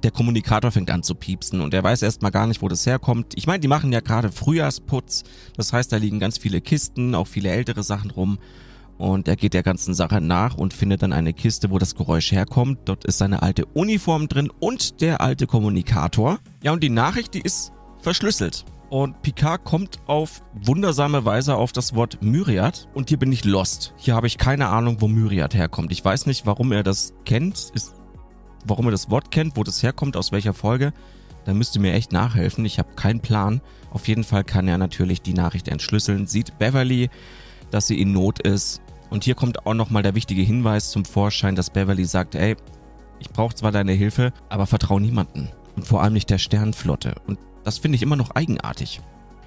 der 0.02 0.10
Kommunikator 0.10 0.70
fängt 0.70 0.90
an 0.90 1.02
zu 1.02 1.14
piepsen 1.14 1.60
und 1.60 1.74
er 1.74 1.82
weiß 1.82 2.02
erstmal 2.02 2.30
gar 2.30 2.46
nicht, 2.46 2.62
wo 2.62 2.68
das 2.68 2.86
herkommt. 2.86 3.34
Ich 3.36 3.46
meine, 3.46 3.60
die 3.60 3.68
machen 3.68 3.92
ja 3.92 4.00
gerade 4.00 4.32
Frühjahrsputz, 4.32 5.24
das 5.56 5.72
heißt, 5.72 5.92
da 5.92 5.96
liegen 5.96 6.18
ganz 6.18 6.38
viele 6.38 6.60
Kisten, 6.60 7.14
auch 7.14 7.26
viele 7.26 7.50
ältere 7.50 7.82
Sachen 7.82 8.10
rum. 8.10 8.38
Und 8.98 9.26
er 9.26 9.34
geht 9.34 9.54
der 9.54 9.64
ganzen 9.64 9.94
Sache 9.94 10.20
nach 10.20 10.56
und 10.56 10.74
findet 10.74 11.02
dann 11.02 11.12
eine 11.12 11.32
Kiste, 11.32 11.70
wo 11.70 11.78
das 11.78 11.96
Geräusch 11.96 12.30
herkommt. 12.30 12.80
Dort 12.84 13.04
ist 13.04 13.18
seine 13.18 13.42
alte 13.42 13.66
Uniform 13.66 14.28
drin 14.28 14.48
und 14.60 15.00
der 15.00 15.20
alte 15.20 15.48
Kommunikator. 15.48 16.38
Ja, 16.62 16.72
und 16.72 16.84
die 16.84 16.90
Nachricht, 16.90 17.34
die 17.34 17.40
ist 17.40 17.72
verschlüsselt. 18.00 18.64
Und 18.90 19.22
Picard 19.22 19.64
kommt 19.64 19.98
auf 20.06 20.42
wundersame 20.52 21.24
Weise 21.24 21.56
auf 21.56 21.72
das 21.72 21.94
Wort 21.94 22.18
Myriad. 22.22 22.88
Und 22.94 23.08
hier 23.08 23.18
bin 23.18 23.32
ich 23.32 23.44
lost. 23.44 23.94
Hier 23.96 24.14
habe 24.14 24.26
ich 24.26 24.38
keine 24.38 24.68
Ahnung, 24.68 24.98
wo 25.00 25.08
Myriad 25.08 25.54
herkommt. 25.54 25.90
Ich 25.90 26.04
weiß 26.04 26.26
nicht, 26.26 26.46
warum 26.46 26.70
er 26.72 26.82
das 26.82 27.14
kennt. 27.24 27.72
Ist 27.74 27.94
warum 28.64 28.86
er 28.86 28.90
das 28.90 29.10
Wort 29.10 29.30
kennt, 29.30 29.56
wo 29.56 29.64
das 29.64 29.82
herkommt, 29.82 30.16
aus 30.16 30.32
welcher 30.32 30.54
Folge, 30.54 30.92
dann 31.44 31.58
müsst 31.58 31.74
ihr 31.74 31.80
mir 31.80 31.94
echt 31.94 32.12
nachhelfen. 32.12 32.64
Ich 32.64 32.78
habe 32.78 32.94
keinen 32.94 33.20
Plan. 33.20 33.60
Auf 33.90 34.08
jeden 34.08 34.24
Fall 34.24 34.44
kann 34.44 34.68
er 34.68 34.78
natürlich 34.78 35.22
die 35.22 35.34
Nachricht 35.34 35.68
entschlüsseln, 35.68 36.26
sieht 36.26 36.58
Beverly, 36.58 37.10
dass 37.70 37.86
sie 37.86 38.00
in 38.00 38.12
Not 38.12 38.40
ist. 38.40 38.80
Und 39.10 39.24
hier 39.24 39.34
kommt 39.34 39.66
auch 39.66 39.74
nochmal 39.74 40.02
der 40.02 40.14
wichtige 40.14 40.42
Hinweis 40.42 40.90
zum 40.90 41.04
Vorschein, 41.04 41.54
dass 41.54 41.70
Beverly 41.70 42.04
sagt, 42.04 42.34
ey, 42.34 42.56
ich 43.18 43.28
brauche 43.30 43.54
zwar 43.54 43.72
deine 43.72 43.92
Hilfe, 43.92 44.32
aber 44.48 44.66
vertraue 44.66 45.00
niemanden. 45.00 45.50
Und 45.76 45.86
vor 45.86 46.02
allem 46.02 46.12
nicht 46.12 46.30
der 46.30 46.38
Sternflotte. 46.38 47.14
Und 47.26 47.38
das 47.64 47.78
finde 47.78 47.96
ich 47.96 48.02
immer 48.02 48.16
noch 48.16 48.30
eigenartig. 48.30 49.00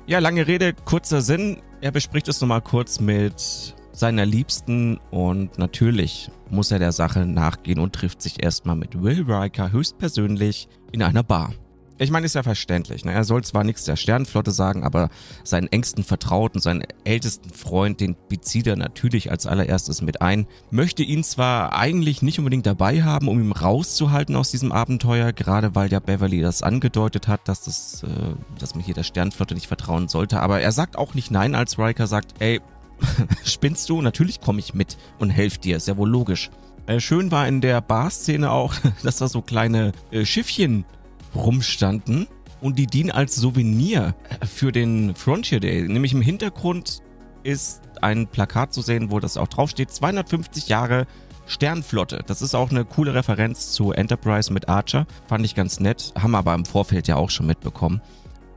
Ja, 0.07 0.19
lange 0.19 0.47
Rede, 0.47 0.73
kurzer 0.73 1.21
Sinn. 1.21 1.61
Er 1.81 1.91
bespricht 1.91 2.27
es 2.27 2.39
nochmal 2.41 2.61
kurz 2.61 2.99
mit 2.99 3.74
seiner 3.95 4.25
Liebsten 4.25 4.99
und 5.09 5.57
natürlich 5.57 6.29
muss 6.49 6.71
er 6.71 6.79
der 6.79 6.91
Sache 6.91 7.25
nachgehen 7.25 7.79
und 7.79 7.93
trifft 7.93 8.21
sich 8.21 8.43
erstmal 8.43 8.75
mit 8.75 9.01
Will 9.01 9.23
Riker 9.27 9.71
höchstpersönlich 9.71 10.67
in 10.91 11.01
einer 11.01 11.23
Bar. 11.23 11.53
Ich 11.97 12.11
meine, 12.11 12.25
ist 12.25 12.35
ja 12.35 12.43
verständlich. 12.43 13.05
Ne? 13.05 13.13
Er 13.13 13.23
soll 13.23 13.41
zwar 13.45 13.63
nichts 13.63 13.85
der 13.85 13.95
Sternenflotte 13.95 14.51
sagen, 14.51 14.83
aber 14.83 15.09
seinen 15.45 15.67
engsten 15.67 16.03
Vertrauten, 16.03 16.59
seinen 16.59 16.83
ältesten 17.05 17.51
Freund, 17.51 18.01
den 18.01 18.17
bezieht 18.27 18.67
er 18.67 18.75
natürlich 18.75 19.31
als 19.31 19.47
allererstes 19.47 20.01
mit 20.01 20.21
ein. 20.21 20.45
Möchte 20.71 21.03
ihn 21.03 21.23
zwar 21.23 21.71
eigentlich 21.73 22.21
nicht 22.21 22.37
unbedingt 22.37 22.65
dabei 22.65 23.03
haben, 23.03 23.29
um 23.29 23.39
ihn 23.39 23.53
rauszuhalten 23.53 24.35
aus 24.35 24.51
diesem 24.51 24.73
Abenteuer, 24.73 25.31
gerade 25.31 25.73
weil 25.73 25.89
ja 25.89 25.99
Beverly 26.01 26.41
das 26.41 26.63
angedeutet 26.63 27.29
hat, 27.29 27.47
dass, 27.47 27.63
das, 27.63 28.03
äh, 28.03 28.35
dass 28.59 28.75
man 28.75 28.83
hier 28.83 28.93
der 28.93 29.03
Sternenflotte 29.03 29.53
nicht 29.53 29.67
vertrauen 29.67 30.09
sollte. 30.09 30.41
Aber 30.41 30.59
er 30.59 30.73
sagt 30.73 30.97
auch 30.97 31.13
nicht 31.13 31.31
nein, 31.31 31.55
als 31.55 31.79
Riker 31.79 32.07
sagt, 32.07 32.33
ey, 32.39 32.59
Spinnst 33.43 33.89
du? 33.89 34.01
Natürlich 34.01 34.41
komme 34.41 34.59
ich 34.59 34.73
mit 34.73 34.97
und 35.19 35.29
helfe 35.29 35.59
dir, 35.59 35.77
ist 35.77 35.87
ja 35.87 35.97
wohl 35.97 36.09
logisch. 36.09 36.49
Äh, 36.87 36.99
schön 36.99 37.31
war 37.31 37.47
in 37.47 37.61
der 37.61 37.81
Bar-Szene 37.81 38.51
auch, 38.51 38.73
dass 39.03 39.17
da 39.17 39.27
so 39.27 39.41
kleine 39.41 39.91
äh, 40.11 40.25
Schiffchen 40.25 40.85
rumstanden 41.33 42.27
und 42.61 42.77
die 42.79 42.87
dienen 42.87 43.11
als 43.11 43.35
Souvenir 43.35 44.15
äh, 44.29 44.45
für 44.45 44.71
den 44.71 45.15
Frontier 45.15 45.59
Day. 45.59 45.87
Nämlich 45.87 46.13
im 46.13 46.21
Hintergrund 46.21 47.01
ist 47.43 47.81
ein 48.01 48.27
Plakat 48.27 48.73
zu 48.73 48.81
sehen, 48.81 49.11
wo 49.11 49.19
das 49.19 49.37
auch 49.37 49.47
draufsteht, 49.47 49.91
250 49.91 50.67
Jahre 50.67 51.07
Sternflotte. 51.47 52.23
Das 52.25 52.41
ist 52.41 52.55
auch 52.55 52.71
eine 52.71 52.85
coole 52.85 53.13
Referenz 53.13 53.71
zu 53.71 53.91
Enterprise 53.91 54.51
mit 54.51 54.67
Archer. 54.67 55.05
Fand 55.27 55.45
ich 55.45 55.55
ganz 55.55 55.79
nett. 55.79 56.11
Haben 56.19 56.35
aber 56.35 56.53
im 56.55 56.65
Vorfeld 56.65 57.07
ja 57.07 57.15
auch 57.15 57.29
schon 57.29 57.45
mitbekommen. 57.45 58.01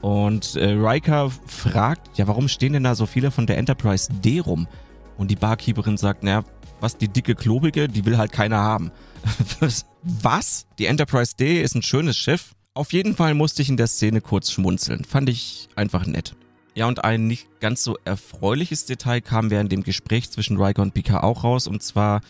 Und 0.01 0.57
äh, 0.57 0.71
Riker 0.71 1.31
fragt, 1.47 2.17
ja, 2.19 2.29
warum 2.29 2.49
stehen 2.49 2.73
denn 2.73 2.85
da 2.85 2.95
so 2.95 3.07
viele 3.07 3.31
von 3.31 3.47
der 3.47 3.59
Enterprise 3.59 4.13
D 4.13 4.41
rum? 4.41 4.69
Und 5.17 5.31
die 5.31 5.37
Barkeeperin 5.37 5.97
sagt, 5.97 6.23
naja, 6.23 6.45
was 6.81 6.97
die 6.97 7.09
dicke 7.09 7.35
Klobige, 7.35 7.89
die 7.89 8.05
will 8.05 8.19
halt 8.19 8.33
keiner 8.33 8.59
haben. 8.59 8.93
was? 10.03 10.67
Die 10.79 10.87
Enterprise 10.87 11.35
D 11.37 11.61
ist 11.61 11.75
ein 11.75 11.83
schönes 11.83 12.17
Schiff? 12.17 12.53
Auf 12.75 12.93
jeden 12.93 13.17
Fall 13.17 13.35
musste 13.35 13.63
ich 13.63 13.69
in 13.69 13.77
der 13.77 13.89
Szene 13.89 14.21
kurz 14.21 14.53
schmunzeln. 14.53 15.05
Fand 15.05 15.29
ich 15.29 15.69
einfach 15.75 16.07
nett. 16.07 16.37
Ja, 16.77 16.87
und 16.87 17.03
ein 17.03 17.27
nicht 17.27 17.49
ganz 17.59 17.83
so 17.83 17.97
erfreuliches 18.05 18.85
Detail 18.85 19.21
kam 19.21 19.51
während 19.51 19.73
dem 19.73 19.83
Gespräch 19.83 20.31
zwischen 20.31 20.63
Riker 20.63 20.83
und 20.83 20.95
Picard 20.95 21.25
auch 21.25 21.43
raus. 21.43 21.67
Und 21.67 21.83
zwar 21.83 22.21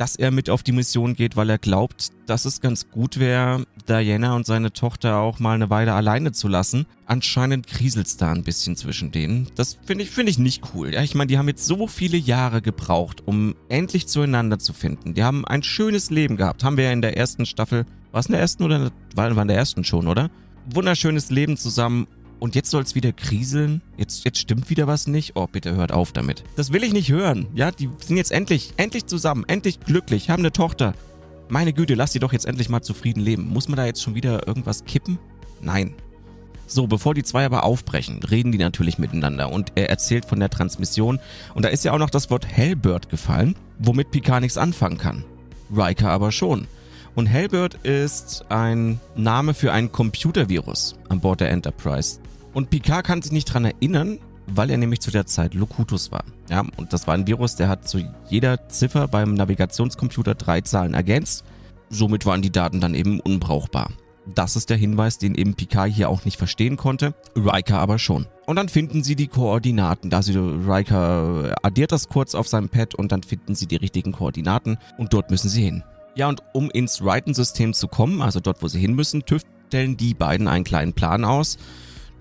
dass 0.00 0.16
er 0.16 0.30
mit 0.30 0.48
auf 0.48 0.62
die 0.62 0.72
Mission 0.72 1.12
geht, 1.12 1.36
weil 1.36 1.50
er 1.50 1.58
glaubt, 1.58 2.08
dass 2.24 2.46
es 2.46 2.62
ganz 2.62 2.88
gut 2.88 3.20
wäre, 3.20 3.66
Diana 3.86 4.34
und 4.34 4.46
seine 4.46 4.72
Tochter 4.72 5.18
auch 5.18 5.40
mal 5.40 5.52
eine 5.52 5.68
Weile 5.68 5.92
alleine 5.92 6.32
zu 6.32 6.48
lassen. 6.48 6.86
Anscheinend 7.04 7.66
kriselt's 7.66 8.16
da 8.16 8.32
ein 8.32 8.42
bisschen 8.42 8.76
zwischen 8.76 9.10
denen. 9.12 9.48
Das 9.56 9.76
finde 9.84 10.04
ich, 10.04 10.10
finde 10.10 10.30
ich 10.30 10.38
nicht 10.38 10.62
cool. 10.72 10.94
Ja, 10.94 11.02
ich 11.02 11.14
meine, 11.14 11.26
die 11.26 11.36
haben 11.36 11.48
jetzt 11.48 11.66
so 11.66 11.86
viele 11.86 12.16
Jahre 12.16 12.62
gebraucht, 12.62 13.22
um 13.26 13.54
endlich 13.68 14.08
zueinander 14.08 14.58
zu 14.58 14.72
finden. 14.72 15.12
Die 15.12 15.22
haben 15.22 15.44
ein 15.44 15.62
schönes 15.62 16.08
Leben 16.08 16.38
gehabt. 16.38 16.64
Haben 16.64 16.78
wir 16.78 16.84
ja 16.84 16.92
in 16.92 17.02
der 17.02 17.18
ersten 17.18 17.44
Staffel, 17.44 17.84
war 18.10 18.20
es 18.20 18.26
in 18.26 18.32
der 18.32 18.40
ersten 18.40 18.62
oder 18.62 18.92
war, 19.14 19.36
war 19.36 19.42
in 19.42 19.48
der 19.48 19.58
ersten 19.58 19.84
schon, 19.84 20.08
oder? 20.08 20.30
Wunderschönes 20.72 21.28
Leben 21.28 21.58
zusammen 21.58 22.06
und 22.40 22.54
jetzt 22.54 22.70
soll 22.70 22.82
es 22.82 22.94
wieder 22.94 23.12
kriseln? 23.12 23.82
Jetzt, 23.96 24.24
jetzt 24.24 24.38
stimmt 24.38 24.70
wieder 24.70 24.86
was 24.86 25.06
nicht? 25.06 25.36
Oh, 25.36 25.46
bitte 25.46 25.76
hört 25.76 25.92
auf 25.92 26.12
damit. 26.12 26.42
Das 26.56 26.72
will 26.72 26.82
ich 26.82 26.92
nicht 26.92 27.10
hören. 27.10 27.46
Ja, 27.54 27.70
die 27.70 27.88
sind 28.04 28.16
jetzt 28.16 28.32
endlich, 28.32 28.72
endlich 28.76 29.06
zusammen, 29.06 29.44
endlich 29.46 29.80
glücklich, 29.80 30.30
haben 30.30 30.40
eine 30.40 30.50
Tochter. 30.50 30.94
Meine 31.48 31.72
Güte, 31.72 31.94
lass 31.94 32.12
sie 32.12 32.18
doch 32.18 32.32
jetzt 32.32 32.46
endlich 32.46 32.68
mal 32.68 32.82
zufrieden 32.82 33.20
leben. 33.20 33.48
Muss 33.48 33.68
man 33.68 33.76
da 33.76 33.84
jetzt 33.84 34.02
schon 34.02 34.14
wieder 34.14 34.46
irgendwas 34.48 34.84
kippen? 34.84 35.18
Nein. 35.60 35.94
So, 36.66 36.86
bevor 36.86 37.14
die 37.14 37.24
zwei 37.24 37.44
aber 37.44 37.64
aufbrechen, 37.64 38.22
reden 38.22 38.52
die 38.52 38.58
natürlich 38.58 38.98
miteinander 38.98 39.52
und 39.52 39.72
er 39.74 39.90
erzählt 39.90 40.24
von 40.24 40.38
der 40.38 40.50
Transmission 40.50 41.18
und 41.54 41.64
da 41.64 41.68
ist 41.68 41.84
ja 41.84 41.92
auch 41.92 41.98
noch 41.98 42.10
das 42.10 42.30
Wort 42.30 42.46
Hellbird 42.46 43.08
gefallen, 43.08 43.56
womit 43.80 44.12
Picard 44.12 44.42
nichts 44.42 44.56
anfangen 44.56 44.96
kann. 44.96 45.24
Riker 45.76 46.10
aber 46.10 46.30
schon. 46.30 46.68
Und 47.14 47.26
Hellbird 47.26 47.74
ist 47.82 48.44
ein 48.48 49.00
Name 49.16 49.54
für 49.54 49.72
ein 49.72 49.90
Computervirus 49.90 50.96
an 51.08 51.20
Bord 51.20 51.40
der 51.40 51.50
Enterprise. 51.50 52.20
Und 52.54 52.70
Picard 52.70 53.04
kann 53.04 53.22
sich 53.22 53.32
nicht 53.32 53.46
dran 53.46 53.64
erinnern, 53.64 54.18
weil 54.46 54.70
er 54.70 54.78
nämlich 54.78 55.00
zu 55.00 55.10
der 55.10 55.26
Zeit 55.26 55.54
Locutus 55.54 56.12
war. 56.12 56.24
Ja, 56.48 56.64
und 56.76 56.92
das 56.92 57.06
war 57.06 57.14
ein 57.14 57.26
Virus, 57.26 57.56
der 57.56 57.68
hat 57.68 57.88
zu 57.88 58.00
jeder 58.28 58.68
Ziffer 58.68 59.08
beim 59.08 59.34
Navigationscomputer 59.34 60.34
drei 60.34 60.60
Zahlen 60.60 60.94
ergänzt. 60.94 61.44
Somit 61.88 62.26
waren 62.26 62.42
die 62.42 62.52
Daten 62.52 62.80
dann 62.80 62.94
eben 62.94 63.20
unbrauchbar. 63.20 63.90
Das 64.34 64.54
ist 64.54 64.70
der 64.70 64.76
Hinweis, 64.76 65.18
den 65.18 65.34
eben 65.34 65.54
Picard 65.54 65.90
hier 65.90 66.08
auch 66.08 66.24
nicht 66.24 66.36
verstehen 66.36 66.76
konnte, 66.76 67.14
Riker 67.34 67.78
aber 67.78 67.98
schon. 67.98 68.26
Und 68.46 68.56
dann 68.56 68.68
finden 68.68 69.02
sie 69.02 69.16
die 69.16 69.26
Koordinaten. 69.26 70.10
Da 70.10 70.22
sie 70.22 70.36
Riker 70.36 71.56
addiert 71.62 71.90
das 71.90 72.08
kurz 72.08 72.34
auf 72.34 72.46
seinem 72.46 72.68
Pad 72.68 72.94
und 72.94 73.10
dann 73.12 73.22
finden 73.22 73.54
sie 73.54 73.66
die 73.66 73.76
richtigen 73.76 74.12
Koordinaten 74.12 74.78
und 74.98 75.12
dort 75.12 75.30
müssen 75.30 75.48
sie 75.48 75.62
hin. 75.62 75.82
Ja, 76.14 76.28
und 76.28 76.42
um 76.52 76.70
ins 76.70 77.04
Raiden-System 77.04 77.72
zu 77.72 77.88
kommen, 77.88 78.20
also 78.22 78.40
dort, 78.40 78.62
wo 78.62 78.68
sie 78.68 78.80
hin 78.80 78.94
müssen, 78.94 79.24
tüfteln 79.24 79.96
die 79.96 80.14
beiden 80.14 80.48
einen 80.48 80.64
kleinen 80.64 80.92
Plan 80.92 81.24
aus. 81.24 81.56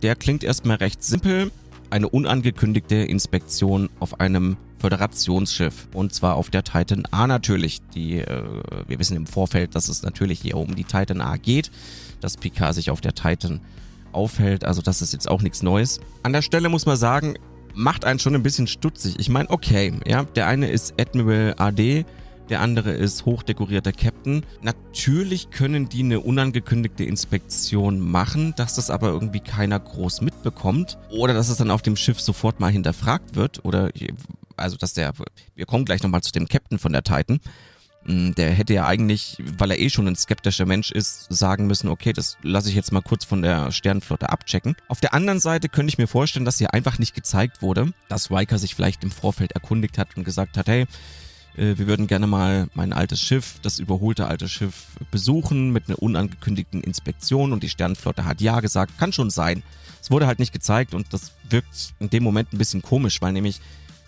Der 0.02 0.16
klingt 0.16 0.44
erstmal 0.44 0.78
recht 0.78 1.04
simpel. 1.04 1.52
Eine 1.90 2.08
unangekündigte 2.08 2.96
Inspektion 2.96 3.90
auf 4.00 4.20
einem 4.20 4.58
Föderationsschiff. 4.78 5.88
Und 5.94 6.14
zwar 6.14 6.36
auf 6.36 6.50
der 6.50 6.64
Titan 6.64 7.06
A 7.12 7.28
natürlich. 7.28 7.82
Die, 7.96 8.20
äh, 8.20 8.44
wir 8.88 9.00
wissen 9.00 9.18
im 9.18 9.28
Vorfeld, 9.28 9.76
dass 9.76 9.90
es 9.90 10.04
natürlich 10.04 10.40
hier 10.40 10.56
um 10.56 10.76
die 10.76 10.84
Titan 10.84 11.20
A 11.22 11.38
geht, 11.38 11.72
dass 12.22 12.38
Picard 12.38 12.76
sich 12.76 12.92
auf 12.92 13.02
der 13.02 13.16
Titan 13.16 13.62
aufhält. 14.12 14.64
Also 14.64 14.82
das 14.82 15.02
ist 15.02 15.14
jetzt 15.14 15.30
auch 15.30 15.42
nichts 15.42 15.64
Neues. 15.64 16.00
An 16.24 16.34
der 16.34 16.42
Stelle 16.42 16.70
muss 16.70 16.86
man 16.86 16.96
sagen, 16.96 17.36
macht 17.74 18.06
einen 18.06 18.20
schon 18.20 18.36
ein 18.36 18.44
bisschen 18.44 18.68
stutzig. 18.68 19.16
Ich 19.20 19.30
meine, 19.30 19.50
okay, 19.50 19.94
ja, 20.06 20.24
der 20.24 20.48
eine 20.48 20.70
ist 20.70 20.94
Admiral 21.00 21.56
AD, 21.58 22.06
der 22.50 22.62
andere 22.62 22.92
ist 22.92 23.26
hochdekorierter 23.26 23.92
Captain. 23.92 24.44
Natürlich 24.62 25.52
können 25.52 25.88
die 25.88 26.04
eine 26.04 26.20
unangekündigte 26.20 27.04
Inspektion 27.04 28.00
machen, 28.00 28.54
dass 28.56 28.76
das 28.76 28.90
aber 28.90 29.10
irgendwie 29.10 29.40
keiner 29.40 29.80
groß 29.80 30.22
mitbekommt 30.22 30.98
oder 31.12 31.34
dass 31.34 31.50
es 31.50 31.58
dann 31.58 31.72
auf 31.72 31.82
dem 31.82 31.96
Schiff 31.96 32.20
sofort 32.20 32.60
mal 32.60 32.72
hinterfragt 32.72 33.36
wird 33.36 33.64
oder 33.66 33.90
also 34.58 34.78
dass 34.78 34.94
der, 34.94 35.14
wir 35.56 35.66
kommen 35.66 35.86
gleich 35.86 36.04
nochmal 36.04 36.22
zu 36.22 36.32
dem 36.32 36.48
Captain 36.48 36.80
von 36.80 36.92
der 36.92 37.04
Titan. 37.04 37.40
Mm, 38.06 38.32
Der 38.32 38.52
hätte 38.52 38.74
ja 38.74 38.86
eigentlich, 38.86 39.38
weil 39.58 39.72
er 39.72 39.80
eh 39.80 39.90
schon 39.90 40.08
ein 40.08 40.16
skeptischer 40.16 40.66
Mensch 40.66 40.92
ist, 40.92 41.28
sagen 41.30 41.68
müssen, 41.68 41.90
okay, 41.90 42.14
das 42.14 42.38
lasse 42.42 42.70
ich 42.70 42.76
jetzt 42.76 42.92
mal 42.92 43.02
kurz 43.02 43.26
von 43.26 43.42
der 43.42 43.72
Sternenflotte 43.72 44.30
abchecken. 44.30 44.76
Auf 44.88 45.00
der 45.00 45.14
anderen 45.14 45.40
Seite 45.40 45.70
könnte 45.70 45.90
ich 45.92 45.98
mir 45.98 46.08
vorstellen, 46.08 46.46
dass 46.46 46.58
hier 46.58 46.74
einfach 46.74 47.00
nicht 47.00 47.14
gezeigt 47.14 47.62
wurde, 47.62 47.94
dass 48.08 48.32
Riker 48.32 48.58
sich 48.58 48.76
vielleicht 48.76 49.04
im 49.04 49.12
Vorfeld 49.12 49.52
erkundigt 49.54 49.98
hat 49.98 50.18
und 50.18 50.24
gesagt 50.24 50.58
hat, 50.58 50.68
hey, 50.68 50.86
wir 51.60 51.88
würden 51.88 52.08
gerne 52.08 52.26
mal 52.26 52.70
mein 52.74 52.94
altes 52.94 53.20
Schiff, 53.20 53.56
das 53.62 53.80
überholte 53.80 54.28
alte 54.28 54.48
Schiff, 54.48 54.86
besuchen 55.12 55.72
mit 55.72 55.90
einer 55.90 56.02
unangekündigten 56.02 56.82
Inspektion 56.82 57.52
und 57.52 57.64
die 57.64 57.70
Sternenflotte 57.70 58.24
hat 58.24 58.40
ja 58.40 58.62
gesagt, 58.62 58.98
kann 58.98 59.12
schon 59.12 59.30
sein. 59.30 59.62
Es 60.02 60.10
wurde 60.10 60.26
halt 60.26 60.40
nicht 60.40 60.54
gezeigt 60.54 60.94
und 60.94 61.12
das 61.12 61.34
wirkt 61.50 61.94
in 62.00 62.10
dem 62.10 62.24
Moment 62.24 62.54
ein 62.54 62.58
bisschen 62.58 62.82
komisch, 62.82 63.22
weil 63.22 63.34
nämlich 63.34 63.60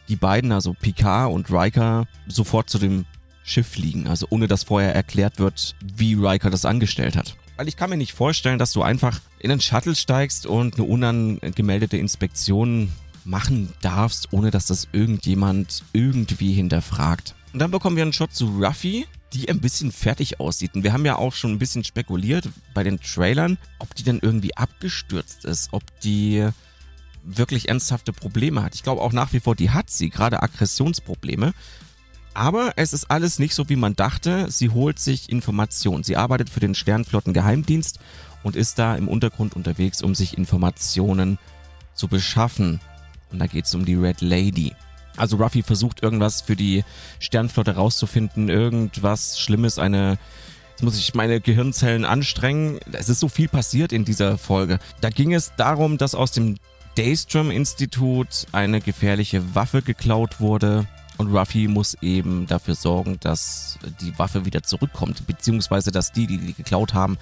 die 0.07 0.15
beiden, 0.15 0.53
also 0.53 0.73
Picard 0.73 1.31
und 1.33 1.51
Riker, 1.51 2.07
sofort 2.25 2.69
zu 2.69 2.79
dem 2.79 3.05
Schiff 3.43 3.67
fliegen, 3.67 4.07
also 4.07 4.27
ohne 4.29 4.47
dass 4.47 4.63
vorher 4.63 4.95
erklärt 4.95 5.37
wird, 5.37 5.75
wie 5.83 6.13
Riker 6.13 6.51
das 6.51 6.63
angestellt 6.63 7.17
hat. 7.17 7.35
Weil 7.57 7.67
ich 7.67 7.75
kann 7.75 7.89
mir 7.89 7.97
nicht 7.97 8.13
vorstellen, 8.13 8.59
dass 8.59 8.71
du 8.71 8.81
einfach 8.81 9.19
in 9.39 9.51
einen 9.51 9.59
Shuttle 9.59 9.95
steigst 9.95 10.45
und 10.45 10.75
eine 10.75 10.85
unangemeldete 10.85 11.97
Inspektion 11.97 12.93
machen 13.25 13.73
darfst, 13.81 14.31
ohne 14.31 14.51
dass 14.51 14.67
das 14.67 14.87
irgendjemand 14.93 15.83
irgendwie 15.91 16.53
hinterfragt. 16.53 17.35
Und 17.53 17.59
dann 17.59 17.71
bekommen 17.71 17.95
wir 17.95 18.03
einen 18.03 18.13
Shot 18.13 18.33
zu 18.33 18.47
Ruffy, 18.47 19.07
die 19.33 19.49
ein 19.49 19.59
bisschen 19.59 19.91
fertig 19.91 20.39
aussieht. 20.39 20.75
Und 20.75 20.83
wir 20.83 20.93
haben 20.93 21.05
ja 21.05 21.17
auch 21.17 21.33
schon 21.33 21.51
ein 21.51 21.59
bisschen 21.59 21.83
spekuliert 21.83 22.49
bei 22.73 22.83
den 22.83 22.99
Trailern, 22.99 23.57
ob 23.79 23.93
die 23.95 24.03
denn 24.03 24.19
irgendwie 24.21 24.55
abgestürzt 24.55 25.45
ist, 25.45 25.69
ob 25.71 25.83
die 26.01 26.47
wirklich 27.23 27.69
ernsthafte 27.69 28.13
Probleme 28.13 28.63
hat. 28.63 28.75
Ich 28.75 28.83
glaube 28.83 29.01
auch 29.01 29.13
nach 29.13 29.31
wie 29.33 29.39
vor, 29.39 29.55
die 29.55 29.69
hat 29.69 29.89
sie, 29.89 30.09
gerade 30.09 30.41
Aggressionsprobleme. 30.41 31.53
Aber 32.33 32.73
es 32.77 32.93
ist 32.93 33.11
alles 33.11 33.39
nicht 33.39 33.53
so, 33.53 33.67
wie 33.69 33.75
man 33.75 33.95
dachte. 33.95 34.49
Sie 34.49 34.69
holt 34.69 34.99
sich 34.99 35.29
Informationen. 35.29 36.03
Sie 36.03 36.15
arbeitet 36.15 36.49
für 36.49 36.61
den 36.61 36.75
Sternflottengeheimdienst 36.75 37.99
und 38.43 38.55
ist 38.55 38.79
da 38.79 38.95
im 38.95 39.07
Untergrund 39.07 39.55
unterwegs, 39.55 40.01
um 40.01 40.15
sich 40.15 40.37
Informationen 40.37 41.37
zu 41.93 42.07
beschaffen. 42.07 42.79
Und 43.31 43.39
da 43.39 43.47
geht 43.47 43.65
es 43.65 43.75
um 43.75 43.85
die 43.85 43.95
Red 43.95 44.21
Lady. 44.21 44.73
Also 45.17 45.37
Ruffy 45.37 45.63
versucht 45.63 46.03
irgendwas 46.03 46.41
für 46.41 46.55
die 46.55 46.83
Sternflotte 47.19 47.75
rauszufinden, 47.75 48.49
irgendwas 48.49 49.39
Schlimmes, 49.39 49.79
eine 49.79 50.17
Jetzt 50.81 50.83
muss 50.83 50.97
ich 50.97 51.13
meine 51.13 51.39
Gehirnzellen 51.41 52.05
anstrengen. 52.05 52.79
Es 52.91 53.07
ist 53.07 53.19
so 53.19 53.29
viel 53.29 53.47
passiert 53.47 53.93
in 53.93 54.03
dieser 54.03 54.39
Folge. 54.39 54.79
Da 54.99 55.11
ging 55.11 55.31
es 55.31 55.53
darum, 55.55 55.99
dass 55.99 56.15
aus 56.15 56.31
dem 56.31 56.57
Daystrom-Institut 56.95 58.47
eine 58.51 58.81
gefährliche 58.81 59.53
Waffe 59.53 59.83
geklaut 59.83 60.39
wurde. 60.39 60.87
Und 61.17 61.35
Ruffy 61.35 61.67
muss 61.67 61.95
eben 62.01 62.47
dafür 62.47 62.73
sorgen, 62.73 63.19
dass 63.19 63.77
die 64.01 64.17
Waffe 64.17 64.45
wieder 64.45 64.63
zurückkommt, 64.63 65.27
beziehungsweise 65.27 65.91
dass 65.91 66.13
die, 66.13 66.25
die 66.25 66.39
die 66.39 66.53
geklaut 66.53 66.95
haben, 66.95 67.19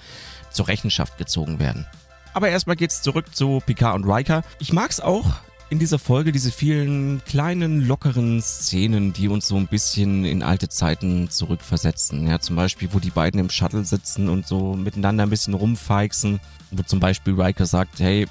zur 0.50 0.68
Rechenschaft 0.68 1.18
gezogen 1.18 1.58
werden. 1.58 1.86
Aber 2.32 2.48
erstmal 2.48 2.76
geht's 2.76 3.02
zurück 3.02 3.34
zu 3.34 3.60
Picard 3.66 3.96
und 3.96 4.10
Riker. 4.10 4.42
Ich 4.58 4.72
mag's 4.72 5.00
auch 5.00 5.34
in 5.70 5.78
dieser 5.78 6.00
Folge, 6.00 6.32
diese 6.32 6.50
vielen 6.50 7.22
kleinen, 7.24 7.86
lockeren 7.86 8.42
Szenen, 8.42 9.12
die 9.12 9.28
uns 9.28 9.46
so 9.46 9.56
ein 9.56 9.68
bisschen 9.68 10.24
in 10.24 10.42
alte 10.42 10.68
Zeiten 10.68 11.30
zurückversetzen. 11.30 12.26
Ja, 12.26 12.40
zum 12.40 12.56
Beispiel, 12.56 12.88
wo 12.92 12.98
die 12.98 13.10
beiden 13.10 13.38
im 13.38 13.50
Shuttle 13.50 13.84
sitzen 13.84 14.28
und 14.28 14.48
so 14.48 14.74
miteinander 14.74 15.22
ein 15.22 15.30
bisschen 15.30 15.54
rumfeixen. 15.54 16.40
Wo 16.72 16.82
zum 16.82 16.98
Beispiel 16.98 17.40
Riker 17.40 17.66
sagt, 17.66 18.00
hey, 18.00 18.26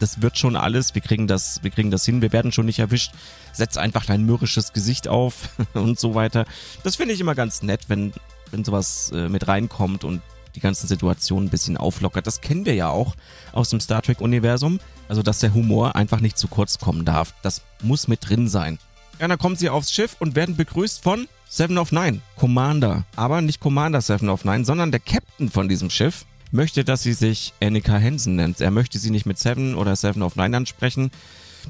das 0.00 0.20
wird 0.20 0.36
schon 0.36 0.56
alles, 0.56 0.94
wir 0.96 1.02
kriegen 1.02 1.28
das, 1.28 1.62
wir 1.62 1.70
kriegen 1.70 1.92
das 1.92 2.04
hin, 2.04 2.22
wir 2.22 2.32
werden 2.32 2.50
schon 2.50 2.66
nicht 2.66 2.80
erwischt. 2.80 3.12
Setz 3.52 3.76
einfach 3.76 4.04
dein 4.04 4.24
mürrisches 4.24 4.72
Gesicht 4.72 5.06
auf 5.06 5.50
und 5.74 5.98
so 5.98 6.16
weiter. 6.16 6.44
Das 6.82 6.96
finde 6.96 7.14
ich 7.14 7.20
immer 7.20 7.36
ganz 7.36 7.62
nett, 7.62 7.82
wenn, 7.86 8.12
wenn 8.50 8.64
sowas 8.64 9.12
äh, 9.14 9.28
mit 9.28 9.46
reinkommt 9.46 10.02
und 10.02 10.22
die 10.54 10.60
ganzen 10.60 10.86
Situationen 10.86 11.46
ein 11.46 11.50
bisschen 11.50 11.76
auflockert. 11.76 12.26
Das 12.26 12.40
kennen 12.40 12.64
wir 12.66 12.74
ja 12.74 12.88
auch 12.88 13.14
aus 13.52 13.70
dem 13.70 13.80
Star 13.80 14.02
Trek-Universum. 14.02 14.80
Also, 15.08 15.22
dass 15.22 15.40
der 15.40 15.54
Humor 15.54 15.96
einfach 15.96 16.20
nicht 16.20 16.38
zu 16.38 16.48
kurz 16.48 16.78
kommen 16.78 17.04
darf. 17.04 17.34
Das 17.42 17.62
muss 17.82 18.08
mit 18.08 18.28
drin 18.28 18.48
sein. 18.48 18.78
Ja, 19.18 19.28
dann 19.28 19.38
kommen 19.38 19.56
sie 19.56 19.68
aufs 19.68 19.92
Schiff 19.92 20.16
und 20.18 20.34
werden 20.34 20.56
begrüßt 20.56 21.02
von 21.02 21.28
Seven 21.48 21.78
of 21.78 21.92
Nine, 21.92 22.20
Commander. 22.36 23.04
Aber 23.16 23.42
nicht 23.42 23.60
Commander 23.60 24.00
Seven 24.00 24.28
of 24.28 24.44
Nine, 24.44 24.64
sondern 24.64 24.92
der 24.92 25.00
Captain 25.00 25.50
von 25.50 25.68
diesem 25.68 25.90
Schiff 25.90 26.24
möchte, 26.52 26.84
dass 26.84 27.02
sie 27.02 27.12
sich 27.12 27.52
Annika 27.60 27.98
Hansen 27.98 28.36
nennt. 28.36 28.60
Er 28.60 28.70
möchte 28.70 28.98
sie 28.98 29.10
nicht 29.10 29.26
mit 29.26 29.38
Seven 29.38 29.74
oder 29.74 29.96
Seven 29.96 30.22
of 30.22 30.36
Nine 30.36 30.56
ansprechen. 30.56 31.10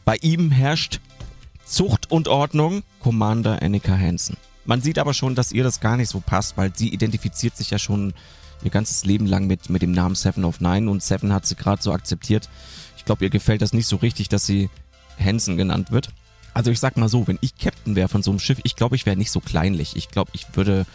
Bei 0.05 0.17
ihm 0.21 0.51
herrscht 0.51 1.01
Zucht 1.65 2.11
und 2.11 2.29
Ordnung, 2.29 2.83
Commander 3.01 3.63
Annika 3.63 3.97
Hansen. 3.97 4.37
Man 4.65 4.83
sieht 4.83 4.99
aber 4.99 5.15
schon, 5.15 5.35
dass 5.35 5.53
ihr 5.53 5.65
das 5.65 5.81
gar 5.81 5.97
nicht 5.97 6.11
so 6.11 6.21
passt, 6.21 6.57
weil 6.57 6.73
sie 6.77 6.89
identifiziert 6.91 7.57
sich 7.57 7.71
ja 7.71 7.79
schon 7.79 8.13
ihr 8.63 8.71
ganzes 8.71 9.05
Leben 9.05 9.27
lang 9.27 9.47
mit, 9.47 9.71
mit 9.71 9.83
dem 9.83 9.93
Namen 9.93 10.15
Seven 10.15 10.45
of 10.45 10.61
Nine 10.61 10.91
und 10.91 11.03
Seven 11.03 11.33
hat 11.33 11.47
sie 11.47 11.57
gerade 11.57 11.83
so 11.83 11.93
akzeptiert. 11.93 12.49
Ich 12.97 13.05
glaube, 13.05 13.25
ihr 13.25 13.31
gefällt 13.31 13.63
das 13.63 13.73
nicht 13.73 13.87
so 13.87 13.97
richtig, 13.97 14.29
dass 14.29 14.47
sie 14.47 14.69
Hansen 15.19 15.57
genannt 15.57 15.91
wird. 15.91 16.11
Also 16.53 16.71
ich 16.71 16.81
sag 16.81 16.97
mal 16.97 17.09
so, 17.09 17.27
wenn 17.27 17.39
ich 17.41 17.57
Captain 17.57 17.97
wäre 17.97 18.09
von 18.09 18.23
so 18.23 18.31
einem 18.31 18.41
Schiff, 18.41 18.61
ich 18.65 18.77
glaube, 18.77 18.97
ich 18.97 19.07
wäre 19.07 19.17
nicht 19.17 19.31
so 19.31 19.41
kleinlich. 19.41 19.97
Ich 19.97 20.09
glaube, 20.09 20.31
ich 20.35 20.47
würde 20.55 20.87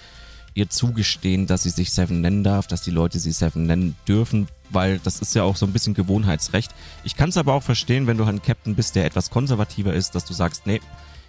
ihr 0.53 0.69
zugestehen, 0.69 1.47
dass 1.47 1.63
sie 1.63 1.69
sich 1.69 1.91
Seven 1.91 2.21
nennen 2.21 2.43
darf, 2.43 2.67
dass 2.67 2.81
die 2.81 2.91
Leute 2.91 3.19
sie 3.19 3.31
Seven 3.31 3.65
nennen 3.65 3.95
dürfen, 4.07 4.47
weil 4.69 4.99
das 4.99 5.19
ist 5.19 5.35
ja 5.35 5.43
auch 5.43 5.55
so 5.55 5.65
ein 5.65 5.73
bisschen 5.73 5.93
Gewohnheitsrecht. 5.93 6.73
Ich 7.03 7.15
kann 7.15 7.29
es 7.29 7.37
aber 7.37 7.53
auch 7.53 7.63
verstehen, 7.63 8.07
wenn 8.07 8.17
du 8.17 8.23
ein 8.23 8.41
Captain 8.41 8.75
bist, 8.75 8.95
der 8.95 9.05
etwas 9.05 9.29
konservativer 9.29 9.93
ist, 9.93 10.15
dass 10.15 10.25
du 10.25 10.33
sagst, 10.33 10.65
nee, 10.65 10.81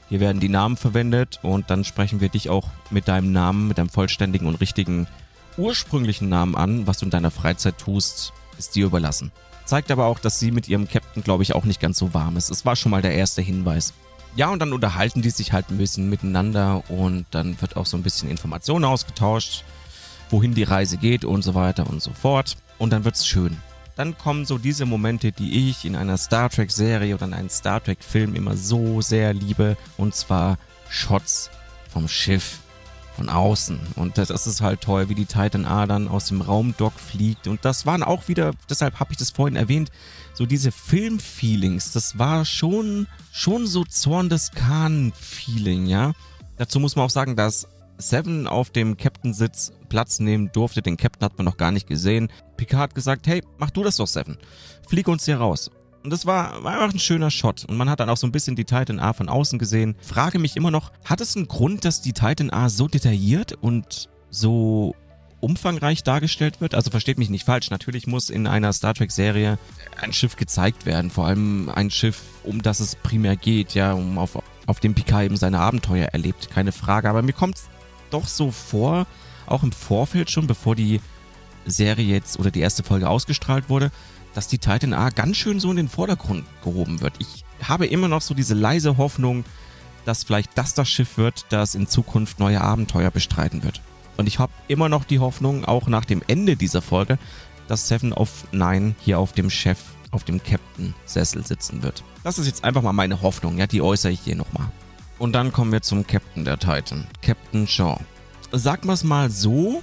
hier 0.08 0.20
werden 0.20 0.40
die 0.40 0.48
Namen 0.48 0.76
verwendet 0.76 1.40
und 1.42 1.68
dann 1.70 1.84
sprechen 1.84 2.20
wir 2.20 2.28
dich 2.28 2.48
auch 2.48 2.68
mit 2.90 3.08
deinem 3.08 3.32
Namen, 3.32 3.66
mit 3.66 3.78
deinem 3.78 3.88
vollständigen 3.88 4.46
und 4.46 4.60
richtigen 4.60 5.08
ursprünglichen 5.56 6.28
Namen 6.28 6.54
an. 6.54 6.86
Was 6.86 6.98
du 6.98 7.04
in 7.04 7.10
deiner 7.10 7.30
Freizeit 7.30 7.78
tust, 7.78 8.32
ist 8.58 8.74
dir 8.74 8.86
überlassen. 8.86 9.32
Zeigt 9.64 9.90
aber 9.90 10.06
auch, 10.06 10.18
dass 10.18 10.38
sie 10.38 10.52
mit 10.52 10.68
ihrem 10.68 10.88
Captain, 10.88 11.22
glaube 11.22 11.42
ich, 11.42 11.54
auch 11.54 11.64
nicht 11.64 11.80
ganz 11.80 11.98
so 11.98 12.14
warm 12.14 12.36
ist. 12.36 12.50
Es 12.50 12.64
war 12.64 12.76
schon 12.76 12.90
mal 12.90 13.02
der 13.02 13.14
erste 13.14 13.42
Hinweis. 13.42 13.94
Ja, 14.36 14.50
und 14.50 14.60
dann 14.60 14.72
unterhalten 14.72 15.22
die 15.22 15.30
sich 15.30 15.52
halt 15.52 15.70
ein 15.70 15.78
bisschen 15.78 16.10
miteinander 16.10 16.88
und 16.90 17.26
dann 17.30 17.60
wird 17.60 17.76
auch 17.76 17.86
so 17.86 17.96
ein 17.96 18.02
bisschen 18.02 18.30
Informationen 18.30 18.84
ausgetauscht, 18.84 19.64
wohin 20.30 20.54
die 20.54 20.62
Reise 20.62 20.98
geht 20.98 21.24
und 21.24 21.42
so 21.42 21.54
weiter 21.54 21.88
und 21.88 22.02
so 22.02 22.12
fort. 22.12 22.56
Und 22.78 22.92
dann 22.92 23.04
wird's 23.04 23.26
schön. 23.26 23.56
Dann 23.96 24.18
kommen 24.18 24.44
so 24.44 24.58
diese 24.58 24.84
Momente, 24.84 25.32
die 25.32 25.70
ich 25.70 25.86
in 25.86 25.96
einer 25.96 26.18
Star 26.18 26.50
Trek 26.50 26.70
Serie 26.70 27.14
oder 27.14 27.24
in 27.24 27.32
einem 27.32 27.48
Star 27.48 27.82
Trek 27.82 28.04
Film 28.04 28.34
immer 28.34 28.56
so 28.56 29.00
sehr 29.00 29.32
liebe. 29.32 29.78
Und 29.96 30.14
zwar 30.14 30.58
Shots 30.90 31.50
vom 31.90 32.06
Schiff 32.06 32.58
von 33.16 33.28
außen. 33.28 33.80
Und 33.96 34.18
das 34.18 34.30
ist 34.30 34.60
halt 34.60 34.82
toll, 34.82 35.08
wie 35.08 35.14
die 35.14 35.24
Titan 35.24 35.64
A 35.64 35.86
dann 35.86 36.06
aus 36.06 36.26
dem 36.26 36.42
Raumdock 36.42 36.92
fliegt. 37.00 37.48
Und 37.48 37.64
das 37.64 37.86
waren 37.86 38.02
auch 38.02 38.28
wieder, 38.28 38.52
deshalb 38.68 39.00
habe 39.00 39.12
ich 39.12 39.18
das 39.18 39.30
vorhin 39.30 39.56
erwähnt, 39.56 39.90
so 40.34 40.46
diese 40.46 40.70
Filmfeelings. 40.70 41.92
Das 41.92 42.18
war 42.18 42.44
schon, 42.44 43.08
schon 43.32 43.66
so 43.66 43.84
Zorn 43.84 44.28
des 44.28 44.52
Khan-Feeling, 44.52 45.86
ja. 45.86 46.12
Dazu 46.58 46.78
muss 46.78 46.96
man 46.96 47.06
auch 47.06 47.10
sagen, 47.10 47.36
dass 47.36 47.68
Seven 47.98 48.46
auf 48.46 48.70
dem 48.70 48.96
Captain-Sitz 48.96 49.72
Platz 49.88 50.18
nehmen 50.20 50.50
durfte. 50.52 50.82
Den 50.82 50.96
Captain 50.96 51.24
hat 51.24 51.38
man 51.38 51.46
noch 51.46 51.56
gar 51.56 51.70
nicht 51.70 51.86
gesehen. 51.86 52.28
Picard 52.56 52.82
hat 52.82 52.94
gesagt, 52.94 53.26
hey, 53.26 53.42
mach 53.58 53.70
du 53.70 53.82
das 53.82 53.96
doch, 53.96 54.06
Seven. 54.06 54.36
Flieg 54.88 55.08
uns 55.08 55.24
hier 55.24 55.38
raus. 55.38 55.70
Und 56.06 56.12
das 56.12 56.24
war, 56.24 56.62
war 56.62 56.74
einfach 56.74 56.94
ein 56.94 57.00
schöner 57.00 57.32
Shot. 57.32 57.64
Und 57.64 57.76
man 57.76 57.90
hat 57.90 57.98
dann 57.98 58.08
auch 58.08 58.16
so 58.16 58.28
ein 58.28 58.30
bisschen 58.30 58.54
die 58.54 58.64
Titan 58.64 59.00
A 59.00 59.12
von 59.12 59.28
außen 59.28 59.58
gesehen. 59.58 59.96
Frage 60.00 60.38
mich 60.38 60.56
immer 60.56 60.70
noch, 60.70 60.92
hat 61.04 61.20
es 61.20 61.34
einen 61.34 61.48
Grund, 61.48 61.84
dass 61.84 62.00
die 62.00 62.12
Titan 62.12 62.50
A 62.50 62.68
so 62.68 62.86
detailliert 62.86 63.54
und 63.54 64.08
so 64.30 64.94
umfangreich 65.40 66.04
dargestellt 66.04 66.60
wird? 66.60 66.76
Also 66.76 66.92
versteht 66.92 67.18
mich 67.18 67.28
nicht 67.28 67.44
falsch. 67.44 67.70
Natürlich 67.70 68.06
muss 68.06 68.30
in 68.30 68.46
einer 68.46 68.72
Star 68.72 68.94
Trek 68.94 69.10
Serie 69.10 69.58
ein 70.00 70.12
Schiff 70.12 70.36
gezeigt 70.36 70.86
werden. 70.86 71.10
Vor 71.10 71.26
allem 71.26 71.70
ein 71.70 71.90
Schiff, 71.90 72.22
um 72.44 72.62
das 72.62 72.78
es 72.78 72.94
primär 72.94 73.34
geht, 73.34 73.74
ja, 73.74 73.92
um 73.92 74.16
auf, 74.18 74.38
auf 74.66 74.78
dem 74.78 74.94
Picard 74.94 75.24
eben 75.24 75.36
seine 75.36 75.58
Abenteuer 75.58 76.06
erlebt. 76.12 76.50
Keine 76.50 76.70
Frage. 76.70 77.10
Aber 77.10 77.22
mir 77.22 77.32
kommt 77.32 77.56
es 77.56 77.64
doch 78.10 78.28
so 78.28 78.52
vor, 78.52 79.08
auch 79.46 79.64
im 79.64 79.72
Vorfeld 79.72 80.30
schon, 80.30 80.46
bevor 80.46 80.76
die 80.76 81.00
Serie 81.64 82.06
jetzt 82.06 82.38
oder 82.38 82.52
die 82.52 82.60
erste 82.60 82.84
Folge 82.84 83.08
ausgestrahlt 83.08 83.68
wurde, 83.68 83.90
dass 84.36 84.48
die 84.48 84.58
Titan 84.58 84.92
A 84.92 85.08
ganz 85.08 85.38
schön 85.38 85.60
so 85.60 85.70
in 85.70 85.78
den 85.78 85.88
Vordergrund 85.88 86.44
gehoben 86.62 87.00
wird. 87.00 87.14
Ich 87.18 87.44
habe 87.66 87.86
immer 87.86 88.06
noch 88.06 88.20
so 88.20 88.34
diese 88.34 88.52
leise 88.52 88.98
Hoffnung, 88.98 89.44
dass 90.04 90.24
vielleicht 90.24 90.58
das 90.58 90.74
das 90.74 90.90
Schiff 90.90 91.16
wird, 91.16 91.46
das 91.48 91.74
in 91.74 91.86
Zukunft 91.86 92.38
neue 92.38 92.60
Abenteuer 92.60 93.10
bestreiten 93.10 93.64
wird. 93.64 93.80
Und 94.18 94.28
ich 94.28 94.38
habe 94.38 94.52
immer 94.68 94.90
noch 94.90 95.04
die 95.04 95.20
Hoffnung, 95.20 95.64
auch 95.64 95.88
nach 95.88 96.04
dem 96.04 96.22
Ende 96.26 96.56
dieser 96.56 96.82
Folge, 96.82 97.18
dass 97.66 97.88
Seven 97.88 98.12
of 98.12 98.44
Nine 98.52 98.94
hier 99.00 99.18
auf 99.18 99.32
dem 99.32 99.48
Chef, 99.48 99.78
auf 100.10 100.24
dem 100.24 100.42
Captain-Sessel 100.42 101.46
sitzen 101.46 101.82
wird. 101.82 102.04
Das 102.22 102.38
ist 102.38 102.46
jetzt 102.46 102.62
einfach 102.62 102.82
mal 102.82 102.92
meine 102.92 103.22
Hoffnung, 103.22 103.56
ja, 103.56 103.66
die 103.66 103.80
äußere 103.80 104.12
ich 104.12 104.20
hier 104.20 104.36
nochmal. 104.36 104.68
Und 105.18 105.32
dann 105.32 105.50
kommen 105.50 105.72
wir 105.72 105.80
zum 105.80 106.06
Captain 106.06 106.44
der 106.44 106.58
Titan, 106.58 107.06
Captain 107.22 107.66
Shaw. 107.66 108.00
Sag 108.52 108.84
mal's 108.84 109.02
mal 109.02 109.30
so, 109.30 109.82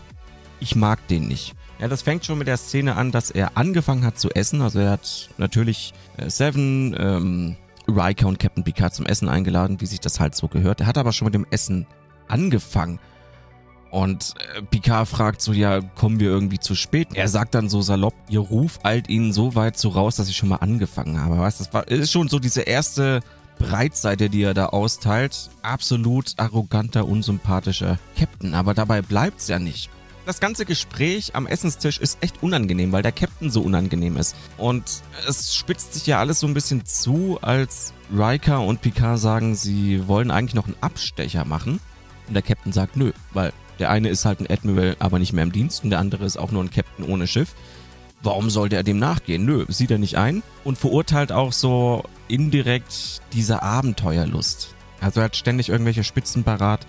ich 0.59 0.75
mag 0.75 1.07
den 1.07 1.27
nicht. 1.27 1.55
Ja, 1.83 1.89
das 1.89 2.01
fängt 2.01 2.25
schon 2.25 2.37
mit 2.37 2.47
der 2.47 2.55
Szene 2.55 2.95
an, 2.95 3.11
dass 3.11 3.29
er 3.29 3.57
angefangen 3.57 4.05
hat 4.05 4.17
zu 4.17 4.29
essen. 4.29 4.61
Also 4.61 4.79
er 4.79 4.91
hat 4.91 5.27
natürlich 5.37 5.93
äh, 6.15 6.29
Seven 6.29 6.95
ähm, 6.97 7.57
Riker 7.89 8.27
und 8.27 8.39
Captain 8.39 8.63
Picard 8.63 8.95
zum 8.95 9.05
Essen 9.05 9.27
eingeladen, 9.27 9.81
wie 9.81 9.85
sich 9.85 9.99
das 9.99 10.21
halt 10.21 10.33
so 10.33 10.47
gehört. 10.47 10.79
Er 10.79 10.87
hat 10.87 10.97
aber 10.97 11.11
schon 11.11 11.25
mit 11.25 11.33
dem 11.33 11.45
Essen 11.49 11.85
angefangen. 12.29 12.99
Und 13.91 14.35
äh, 14.55 14.61
Picard 14.61 15.09
fragt 15.09 15.41
so, 15.41 15.51
ja, 15.51 15.81
kommen 15.81 16.21
wir 16.21 16.29
irgendwie 16.29 16.57
zu 16.57 16.73
spät? 16.73 17.09
Er 17.15 17.27
sagt 17.27 17.53
dann 17.53 17.67
so 17.67 17.81
salopp, 17.81 18.15
ihr 18.29 18.39
Ruf 18.39 18.79
eilt 18.83 19.09
ihnen 19.09 19.33
so 19.33 19.55
weit 19.55 19.77
so 19.77 19.89
raus, 19.89 20.15
dass 20.15 20.29
ich 20.29 20.37
schon 20.37 20.47
mal 20.47 20.59
angefangen 20.59 21.21
habe. 21.21 21.37
Weißt, 21.37 21.59
das 21.59 21.73
war, 21.73 21.85
ist 21.89 22.13
schon 22.13 22.29
so 22.29 22.39
diese 22.39 22.61
erste 22.61 23.19
Breitseite, 23.59 24.29
die 24.29 24.43
er 24.43 24.53
da 24.53 24.67
austeilt. 24.67 25.49
Absolut 25.63 26.31
arroganter, 26.37 27.05
unsympathischer 27.05 27.99
Captain. 28.17 28.53
Aber 28.53 28.73
dabei 28.73 29.01
bleibt's 29.01 29.49
ja 29.49 29.59
nicht. 29.59 29.89
Das 30.25 30.39
ganze 30.39 30.65
Gespräch 30.65 31.35
am 31.35 31.47
Essenstisch 31.47 31.99
ist 31.99 32.17
echt 32.21 32.41
unangenehm, 32.41 32.93
weil 32.93 33.03
der 33.03 33.11
Captain 33.11 33.49
so 33.49 33.61
unangenehm 33.61 34.15
ist. 34.15 34.37
Und 34.57 35.01
es 35.27 35.53
spitzt 35.53 35.93
sich 35.93 36.07
ja 36.07 36.19
alles 36.19 36.39
so 36.39 36.47
ein 36.47 36.53
bisschen 36.53 36.85
zu, 36.85 37.39
als 37.41 37.93
Riker 38.15 38.61
und 38.61 38.81
Picard 38.81 39.19
sagen, 39.19 39.55
sie 39.55 40.07
wollen 40.07 40.31
eigentlich 40.31 40.55
noch 40.55 40.65
einen 40.65 40.77
Abstecher 40.79 41.43
machen. 41.43 41.81
Und 42.27 42.35
der 42.35 42.41
Captain 42.41 42.71
sagt, 42.71 42.95
nö, 42.95 43.11
weil 43.33 43.51
der 43.79 43.89
eine 43.89 44.07
ist 44.07 44.23
halt 44.23 44.39
ein 44.39 44.49
Admiral, 44.49 44.95
aber 44.99 45.19
nicht 45.19 45.33
mehr 45.33 45.43
im 45.43 45.51
Dienst 45.51 45.83
und 45.83 45.89
der 45.89 45.99
andere 45.99 46.23
ist 46.23 46.37
auch 46.37 46.51
nur 46.51 46.63
ein 46.63 46.71
Captain 46.71 47.05
ohne 47.05 47.27
Schiff. 47.27 47.53
Warum 48.21 48.49
sollte 48.49 48.77
er 48.77 48.83
dem 48.83 48.99
nachgehen? 48.99 49.43
Nö, 49.43 49.65
sieht 49.67 49.91
er 49.91 49.97
nicht 49.97 50.15
ein 50.15 50.41
und 50.63 50.77
verurteilt 50.77 51.33
auch 51.33 51.51
so 51.51 52.03
indirekt 52.29 53.21
diese 53.33 53.61
Abenteuerlust. 53.61 54.73
Also 55.01 55.19
er 55.19 55.25
hat 55.25 55.35
ständig 55.35 55.67
irgendwelche 55.67 56.05
Spitzen 56.05 56.45
parat, 56.45 56.87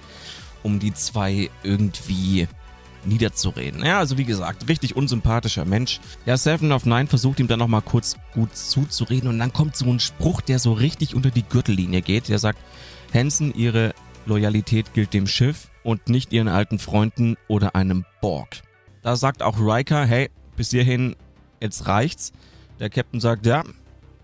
um 0.62 0.79
die 0.79 0.94
zwei 0.94 1.51
irgendwie 1.64 2.47
niederzureden. 3.06 3.84
Ja, 3.84 3.98
also 3.98 4.18
wie 4.18 4.24
gesagt, 4.24 4.68
richtig 4.68 4.96
unsympathischer 4.96 5.64
Mensch. 5.64 6.00
Ja, 6.26 6.36
Seven 6.36 6.72
of 6.72 6.86
Nine 6.86 7.06
versucht 7.06 7.40
ihm 7.40 7.48
dann 7.48 7.58
nochmal 7.58 7.82
kurz 7.82 8.16
gut 8.32 8.54
zuzureden 8.56 9.28
und 9.28 9.38
dann 9.38 9.52
kommt 9.52 9.76
so 9.76 9.86
ein 9.86 10.00
Spruch, 10.00 10.40
der 10.40 10.58
so 10.58 10.72
richtig 10.72 11.14
unter 11.14 11.30
die 11.30 11.42
Gürtellinie 11.42 12.02
geht. 12.02 12.28
Der 12.28 12.38
sagt, 12.38 12.58
Hansen, 13.12 13.54
ihre 13.54 13.94
Loyalität 14.26 14.94
gilt 14.94 15.14
dem 15.14 15.26
Schiff 15.26 15.68
und 15.82 16.08
nicht 16.08 16.32
ihren 16.32 16.48
alten 16.48 16.78
Freunden 16.78 17.36
oder 17.48 17.74
einem 17.74 18.04
Borg. 18.20 18.62
Da 19.02 19.16
sagt 19.16 19.42
auch 19.42 19.58
Riker, 19.60 20.06
hey, 20.06 20.30
bis 20.56 20.70
hierhin, 20.70 21.14
jetzt 21.60 21.86
reicht's. 21.86 22.32
Der 22.80 22.90
Captain 22.90 23.20
sagt, 23.20 23.46
ja, 23.46 23.62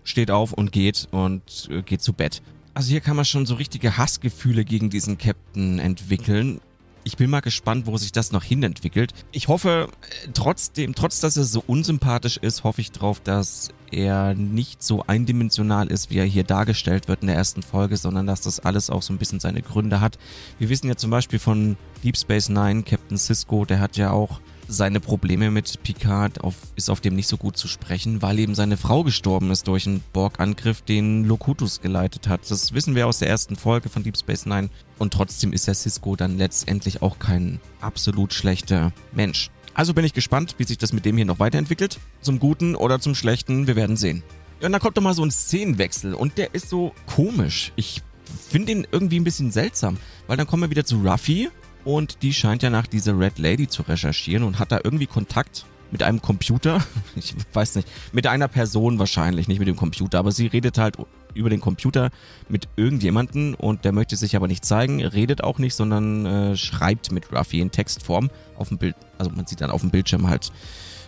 steht 0.03 0.31
auf 0.31 0.53
und 0.53 0.71
geht 0.71 1.07
und 1.11 1.69
äh, 1.69 1.81
geht 1.83 2.01
zu 2.01 2.13
Bett. 2.13 2.41
Also 2.73 2.89
hier 2.89 3.01
kann 3.01 3.15
man 3.15 3.25
schon 3.25 3.45
so 3.45 3.55
richtige 3.55 3.97
Hassgefühle 3.97 4.65
gegen 4.65 4.89
diesen 4.89 5.17
Captain 5.17 5.79
entwickeln. 5.79 6.61
Ich 7.03 7.17
bin 7.17 7.29
mal 7.29 7.39
gespannt, 7.39 7.87
wo 7.87 7.97
sich 7.97 8.11
das 8.11 8.31
noch 8.31 8.43
hinentwickelt. 8.43 9.13
Ich 9.31 9.47
hoffe, 9.47 9.89
trotzdem, 10.33 10.93
trotz 10.93 11.19
dass 11.19 11.35
er 11.35 11.43
so 11.43 11.63
unsympathisch 11.65 12.37
ist, 12.37 12.63
hoffe 12.63 12.81
ich 12.81 12.91
drauf, 12.91 13.19
dass 13.19 13.69
er 13.91 14.35
nicht 14.35 14.83
so 14.83 15.03
eindimensional 15.07 15.87
ist, 15.87 16.11
wie 16.11 16.17
er 16.17 16.25
hier 16.25 16.43
dargestellt 16.43 17.07
wird 17.07 17.21
in 17.21 17.27
der 17.27 17.35
ersten 17.35 17.63
Folge, 17.63 17.97
sondern 17.97 18.27
dass 18.27 18.41
das 18.41 18.59
alles 18.59 18.89
auch 18.89 19.01
so 19.01 19.13
ein 19.13 19.17
bisschen 19.17 19.39
seine 19.39 19.61
Gründe 19.61 19.99
hat. 19.99 20.19
Wir 20.59 20.69
wissen 20.69 20.87
ja 20.87 20.95
zum 20.95 21.09
Beispiel 21.09 21.39
von 21.39 21.75
Deep 22.03 22.17
Space 22.17 22.49
Nine, 22.49 22.83
Captain 22.83 23.17
Cisco, 23.17 23.65
der 23.65 23.79
hat 23.79 23.97
ja 23.97 24.11
auch 24.11 24.39
seine 24.71 24.99
Probleme 24.99 25.51
mit 25.51 25.83
Picard 25.83 26.41
auf, 26.41 26.55
ist 26.75 26.89
auf 26.89 27.01
dem 27.01 27.15
nicht 27.15 27.27
so 27.27 27.37
gut 27.37 27.57
zu 27.57 27.67
sprechen, 27.67 28.21
weil 28.21 28.39
eben 28.39 28.55
seine 28.55 28.77
Frau 28.77 29.03
gestorben 29.03 29.51
ist 29.51 29.67
durch 29.67 29.85
einen 29.85 30.01
Borg-Angriff, 30.13 30.81
den 30.81 31.25
Locutus 31.25 31.81
geleitet 31.81 32.27
hat. 32.27 32.49
Das 32.49 32.73
wissen 32.73 32.95
wir 32.95 33.07
aus 33.07 33.19
der 33.19 33.27
ersten 33.27 33.55
Folge 33.55 33.89
von 33.89 34.03
Deep 34.03 34.17
Space 34.17 34.45
Nine. 34.45 34.69
Und 34.97 35.13
trotzdem 35.13 35.51
ist 35.51 35.67
der 35.67 35.73
Cisco 35.73 36.15
dann 36.15 36.37
letztendlich 36.37 37.01
auch 37.01 37.19
kein 37.19 37.59
absolut 37.81 38.33
schlechter 38.33 38.93
Mensch. 39.11 39.51
Also 39.73 39.93
bin 39.93 40.05
ich 40.05 40.13
gespannt, 40.13 40.55
wie 40.57 40.63
sich 40.63 40.77
das 40.77 40.93
mit 40.93 41.05
dem 41.05 41.17
hier 41.17 41.25
noch 41.25 41.39
weiterentwickelt. 41.39 41.99
Zum 42.21 42.39
Guten 42.39 42.75
oder 42.75 42.99
zum 42.99 43.15
Schlechten, 43.15 43.67
wir 43.67 43.75
werden 43.75 43.97
sehen. 43.97 44.23
Ja, 44.59 44.67
und 44.67 44.73
dann 44.73 44.81
kommt 44.81 44.97
doch 44.97 45.01
mal 45.01 45.13
so 45.13 45.23
ein 45.23 45.31
Szenenwechsel 45.31 46.13
und 46.13 46.37
der 46.37 46.53
ist 46.53 46.69
so 46.69 46.93
komisch. 47.07 47.73
Ich 47.75 48.01
finde 48.49 48.71
ihn 48.71 48.87
irgendwie 48.91 49.19
ein 49.19 49.23
bisschen 49.23 49.51
seltsam, 49.51 49.97
weil 50.27 50.37
dann 50.37 50.47
kommen 50.47 50.63
wir 50.63 50.69
wieder 50.69 50.85
zu 50.85 50.97
Ruffy 50.97 51.49
und 51.83 52.21
die 52.21 52.33
scheint 52.33 52.63
ja 52.63 52.69
nach 52.69 52.87
dieser 52.87 53.17
Red 53.17 53.39
Lady 53.39 53.67
zu 53.67 53.83
recherchieren 53.83 54.43
und 54.43 54.59
hat 54.59 54.71
da 54.71 54.79
irgendwie 54.83 55.07
Kontakt 55.07 55.65
mit 55.91 56.03
einem 56.03 56.21
Computer. 56.21 56.79
Ich 57.15 57.35
weiß 57.53 57.75
nicht, 57.75 57.87
mit 58.13 58.27
einer 58.27 58.47
Person 58.47 58.97
wahrscheinlich, 58.97 59.47
nicht 59.47 59.59
mit 59.59 59.67
dem 59.67 59.75
Computer, 59.75 60.19
aber 60.19 60.31
sie 60.31 60.47
redet 60.47 60.77
halt 60.77 60.97
über 61.33 61.49
den 61.49 61.61
Computer 61.61 62.09
mit 62.49 62.67
irgendjemanden 62.75 63.53
und 63.53 63.85
der 63.85 63.91
möchte 63.91 64.15
sich 64.15 64.35
aber 64.35 64.47
nicht 64.47 64.65
zeigen, 64.65 65.03
redet 65.03 65.43
auch 65.43 65.59
nicht, 65.59 65.75
sondern 65.75 66.25
äh, 66.25 66.57
schreibt 66.57 67.11
mit 67.11 67.31
Ruffy 67.31 67.59
in 67.59 67.71
Textform 67.71 68.29
auf 68.57 68.69
dem 68.69 68.77
Bild. 68.77 68.95
Also 69.17 69.31
man 69.31 69.45
sieht 69.45 69.61
dann 69.61 69.71
auf 69.71 69.81
dem 69.81 69.91
Bildschirm 69.91 70.27
halt 70.27 70.51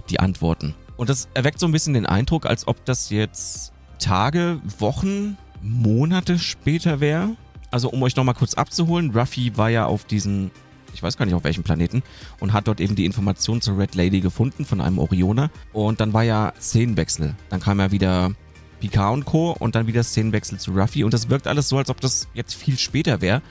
die 0.09 0.19
Antworten. 0.19 0.75
Und 0.97 1.09
das 1.09 1.27
erweckt 1.33 1.59
so 1.59 1.65
ein 1.65 1.71
bisschen 1.71 1.93
den 1.93 2.05
Eindruck, 2.05 2.45
als 2.45 2.67
ob 2.67 2.83
das 2.85 3.09
jetzt 3.09 3.71
Tage, 3.99 4.59
Wochen, 4.79 5.37
Monate 5.61 6.37
später 6.39 6.99
wäre. 6.99 7.35
Also 7.71 7.89
um 7.89 8.03
euch 8.03 8.15
nochmal 8.15 8.35
kurz 8.35 8.53
abzuholen, 8.53 9.11
Ruffy 9.11 9.57
war 9.57 9.69
ja 9.69 9.85
auf 9.85 10.05
diesen, 10.05 10.51
ich 10.93 11.03
weiß 11.03 11.17
gar 11.17 11.25
nicht 11.25 11.35
auf 11.35 11.43
welchem 11.43 11.63
Planeten, 11.63 12.03
und 12.39 12.53
hat 12.53 12.67
dort 12.67 12.79
eben 12.79 12.95
die 12.95 13.05
Information 13.05 13.61
zur 13.61 13.77
Red 13.77 13.95
Lady 13.95 14.21
gefunden 14.21 14.65
von 14.65 14.81
einem 14.81 14.99
Orioner. 14.99 15.49
Und 15.71 15.99
dann 15.99 16.13
war 16.13 16.23
ja 16.23 16.53
Szenenwechsel. 16.59 17.35
Dann 17.49 17.59
kam 17.59 17.79
ja 17.79 17.91
wieder 17.91 18.31
Picard 18.79 19.13
und 19.13 19.25
Co. 19.25 19.51
und 19.51 19.75
dann 19.75 19.87
wieder 19.87 20.03
Szenenwechsel 20.03 20.59
zu 20.59 20.71
Ruffy. 20.71 21.03
Und 21.03 21.13
das 21.13 21.29
wirkt 21.29 21.47
alles 21.47 21.69
so, 21.69 21.77
als 21.77 21.89
ob 21.89 22.01
das 22.01 22.27
jetzt 22.33 22.53
viel 22.53 22.77
später 22.77 23.21
wäre. 23.21 23.41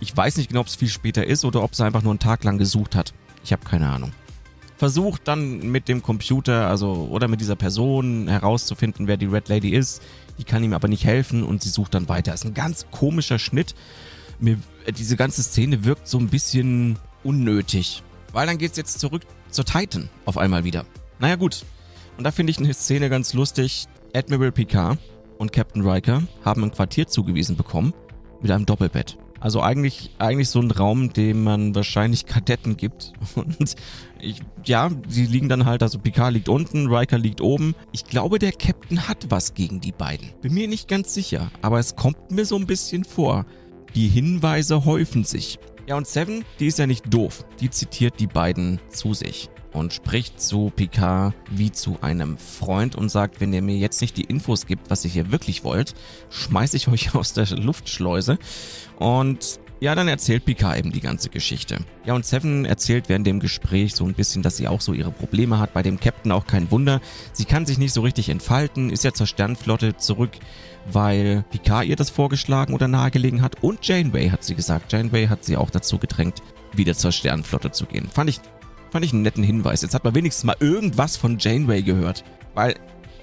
Ich 0.00 0.16
weiß 0.16 0.36
nicht 0.36 0.48
genau, 0.48 0.60
ob 0.60 0.66
es 0.66 0.76
viel 0.76 0.88
später 0.88 1.26
ist 1.26 1.44
oder 1.44 1.62
ob 1.62 1.74
sie 1.74 1.84
einfach 1.84 2.02
nur 2.02 2.12
einen 2.12 2.18
Tag 2.18 2.42
lang 2.42 2.58
gesucht 2.58 2.96
hat. 2.96 3.12
Ich 3.44 3.52
habe 3.52 3.64
keine 3.64 3.88
Ahnung. 3.88 4.12
Versucht 4.78 5.28
dann 5.28 5.70
mit 5.70 5.88
dem 5.88 6.02
Computer, 6.02 6.66
also 6.68 7.08
oder 7.10 7.28
mit 7.28 7.40
dieser 7.40 7.54
Person 7.54 8.28
herauszufinden, 8.28 9.06
wer 9.06 9.18
die 9.18 9.26
Red 9.26 9.48
Lady 9.48 9.70
ist. 9.70 10.02
Die 10.38 10.44
kann 10.44 10.64
ihm 10.64 10.72
aber 10.72 10.88
nicht 10.88 11.04
helfen 11.04 11.42
und 11.42 11.62
sie 11.62 11.68
sucht 11.68 11.94
dann 11.94 12.08
weiter. 12.08 12.32
Ist 12.32 12.46
ein 12.46 12.54
ganz 12.54 12.86
komischer 12.90 13.38
Schnitt. 13.38 13.74
Mir, 14.40 14.58
diese 14.96 15.16
ganze 15.16 15.42
Szene 15.42 15.84
wirkt 15.84 16.08
so 16.08 16.18
ein 16.18 16.28
bisschen 16.28 16.98
unnötig. 17.22 18.02
Weil 18.32 18.46
dann 18.46 18.58
geht's 18.58 18.76
jetzt 18.76 19.00
zurück 19.00 19.22
zur 19.50 19.64
Titan 19.64 20.08
auf 20.24 20.38
einmal 20.38 20.64
wieder. 20.64 20.86
Naja, 21.18 21.36
gut. 21.36 21.64
Und 22.16 22.24
da 22.24 22.30
finde 22.30 22.50
ich 22.50 22.58
eine 22.58 22.72
Szene 22.72 23.10
ganz 23.10 23.34
lustig. 23.34 23.86
Admiral 24.14 24.52
Picard 24.52 24.98
und 25.38 25.52
Captain 25.52 25.86
Riker 25.86 26.22
haben 26.44 26.64
ein 26.64 26.72
Quartier 26.72 27.06
zugewiesen 27.06 27.56
bekommen 27.56 27.94
mit 28.40 28.50
einem 28.50 28.66
Doppelbett. 28.66 29.16
Also 29.40 29.62
eigentlich, 29.62 30.10
eigentlich 30.18 30.50
so 30.50 30.60
ein 30.60 30.70
Raum, 30.70 31.14
dem 31.14 31.44
man 31.44 31.74
wahrscheinlich 31.74 32.26
Kadetten 32.26 32.76
gibt. 32.76 33.14
Und 33.34 33.74
ich, 34.20 34.40
ja, 34.66 34.90
sie 35.08 35.24
liegen 35.24 35.48
dann 35.48 35.64
halt, 35.64 35.82
also 35.82 35.98
Picard 35.98 36.34
liegt 36.34 36.50
unten, 36.50 36.88
Riker 36.88 37.16
liegt 37.16 37.40
oben. 37.40 37.74
Ich 37.90 38.04
glaube, 38.04 38.38
der 38.38 38.52
Captain 38.52 39.08
hat 39.08 39.30
was 39.30 39.54
gegen 39.54 39.80
die 39.80 39.92
beiden. 39.92 40.28
Bin 40.42 40.52
mir 40.52 40.68
nicht 40.68 40.88
ganz 40.88 41.14
sicher, 41.14 41.50
aber 41.62 41.78
es 41.78 41.96
kommt 41.96 42.30
mir 42.30 42.44
so 42.44 42.56
ein 42.56 42.66
bisschen 42.66 43.04
vor. 43.04 43.46
Die 43.94 44.08
Hinweise 44.08 44.84
häufen 44.84 45.24
sich. 45.24 45.58
Ja, 45.86 45.96
und 45.96 46.06
Seven, 46.06 46.44
die 46.60 46.66
ist 46.66 46.78
ja 46.78 46.86
nicht 46.86 47.12
doof. 47.12 47.44
Die 47.60 47.70
zitiert 47.70 48.20
die 48.20 48.28
beiden 48.28 48.78
zu 48.88 49.14
sich 49.14 49.50
und 49.72 49.92
spricht 49.92 50.40
zu 50.40 50.70
Picard 50.74 51.34
wie 51.50 51.72
zu 51.72 51.98
einem 52.00 52.38
Freund 52.38 52.94
und 52.94 53.08
sagt, 53.08 53.40
wenn 53.40 53.52
ihr 53.52 53.62
mir 53.62 53.76
jetzt 53.76 54.00
nicht 54.00 54.16
die 54.16 54.24
Infos 54.24 54.66
gibt, 54.66 54.90
was 54.90 55.04
ihr 55.04 55.10
hier 55.10 55.32
wirklich 55.32 55.64
wollt, 55.64 55.94
schmeiße 56.30 56.76
ich 56.76 56.88
euch 56.88 57.14
aus 57.16 57.32
der 57.32 57.46
Luftschleuse. 57.46 58.38
Und 58.98 59.58
ja, 59.80 59.94
dann 59.94 60.08
erzählt 60.08 60.44
Picard 60.44 60.78
eben 60.78 60.92
die 60.92 61.00
ganze 61.00 61.30
Geschichte. 61.30 61.78
Ja, 62.04 62.14
und 62.14 62.26
Seven 62.26 62.64
erzählt 62.64 63.08
während 63.08 63.26
dem 63.26 63.40
Gespräch 63.40 63.94
so 63.94 64.04
ein 64.04 64.14
bisschen, 64.14 64.42
dass 64.42 64.56
sie 64.56 64.68
auch 64.68 64.80
so 64.80 64.92
ihre 64.92 65.10
Probleme 65.10 65.58
hat. 65.58 65.72
Bei 65.72 65.82
dem 65.82 65.98
Captain 65.98 66.32
auch 66.32 66.46
kein 66.46 66.70
Wunder. 66.70 67.00
Sie 67.32 67.46
kann 67.46 67.66
sich 67.66 67.78
nicht 67.78 67.92
so 67.92 68.02
richtig 68.02 68.28
entfalten, 68.28 68.90
ist 68.90 69.04
ja 69.04 69.12
zur 69.12 69.26
Sternflotte 69.26 69.96
zurück, 69.96 70.32
weil 70.92 71.44
Picard 71.50 71.86
ihr 71.86 71.96
das 71.96 72.10
vorgeschlagen 72.10 72.74
oder 72.74 72.88
nahegelegen 72.88 73.42
hat. 73.42 73.62
Und 73.62 73.86
Janeway 73.86 74.28
hat 74.28 74.44
sie 74.44 74.54
gesagt. 74.54 74.92
Janeway 74.92 75.28
hat 75.28 75.44
sie 75.44 75.56
auch 75.56 75.70
dazu 75.70 75.98
gedrängt, 75.98 76.42
wieder 76.72 76.94
zur 76.94 77.12
Sternflotte 77.12 77.70
zu 77.70 77.86
gehen. 77.86 78.08
Fand 78.12 78.30
ich 78.30 78.40
Fand 78.90 79.04
ich 79.04 79.12
einen 79.12 79.22
netten 79.22 79.44
Hinweis. 79.44 79.82
Jetzt 79.82 79.94
hat 79.94 80.04
man 80.04 80.14
wenigstens 80.14 80.44
mal 80.44 80.56
irgendwas 80.58 81.16
von 81.16 81.38
Janeway 81.38 81.82
gehört. 81.82 82.24
Weil, 82.54 82.74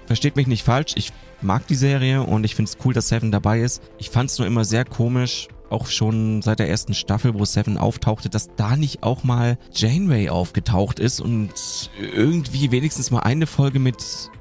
versteht 0.05 0.37
mich 0.37 0.47
nicht 0.47 0.63
falsch, 0.63 0.93
ich 0.95 1.11
mag 1.41 1.67
die 1.67 1.75
Serie 1.75 2.23
und 2.23 2.45
ich 2.45 2.55
finde 2.55 2.71
es 2.71 2.77
cool, 2.85 2.93
dass 2.93 3.09
Seven 3.09 3.31
dabei 3.31 3.59
ist. 3.59 3.81
Ich 3.97 4.09
fand 4.09 4.29
es 4.29 4.37
nur 4.37 4.47
immer 4.47 4.63
sehr 4.63 4.85
komisch, 4.85 5.49
auch 5.69 5.87
schon 5.87 6.41
seit 6.41 6.59
der 6.59 6.69
ersten 6.69 6.93
Staffel, 6.93 7.33
wo 7.33 7.45
Seven 7.45 7.77
auftauchte, 7.77 8.29
dass 8.29 8.55
da 8.55 8.75
nicht 8.75 9.03
auch 9.03 9.23
mal 9.23 9.57
Janeway 9.73 10.29
aufgetaucht 10.29 10.99
ist 10.99 11.19
und 11.19 11.51
irgendwie 11.99 12.71
wenigstens 12.71 13.11
mal 13.11 13.19
eine 13.19 13.47
Folge 13.47 13.79
mit 13.79 14.31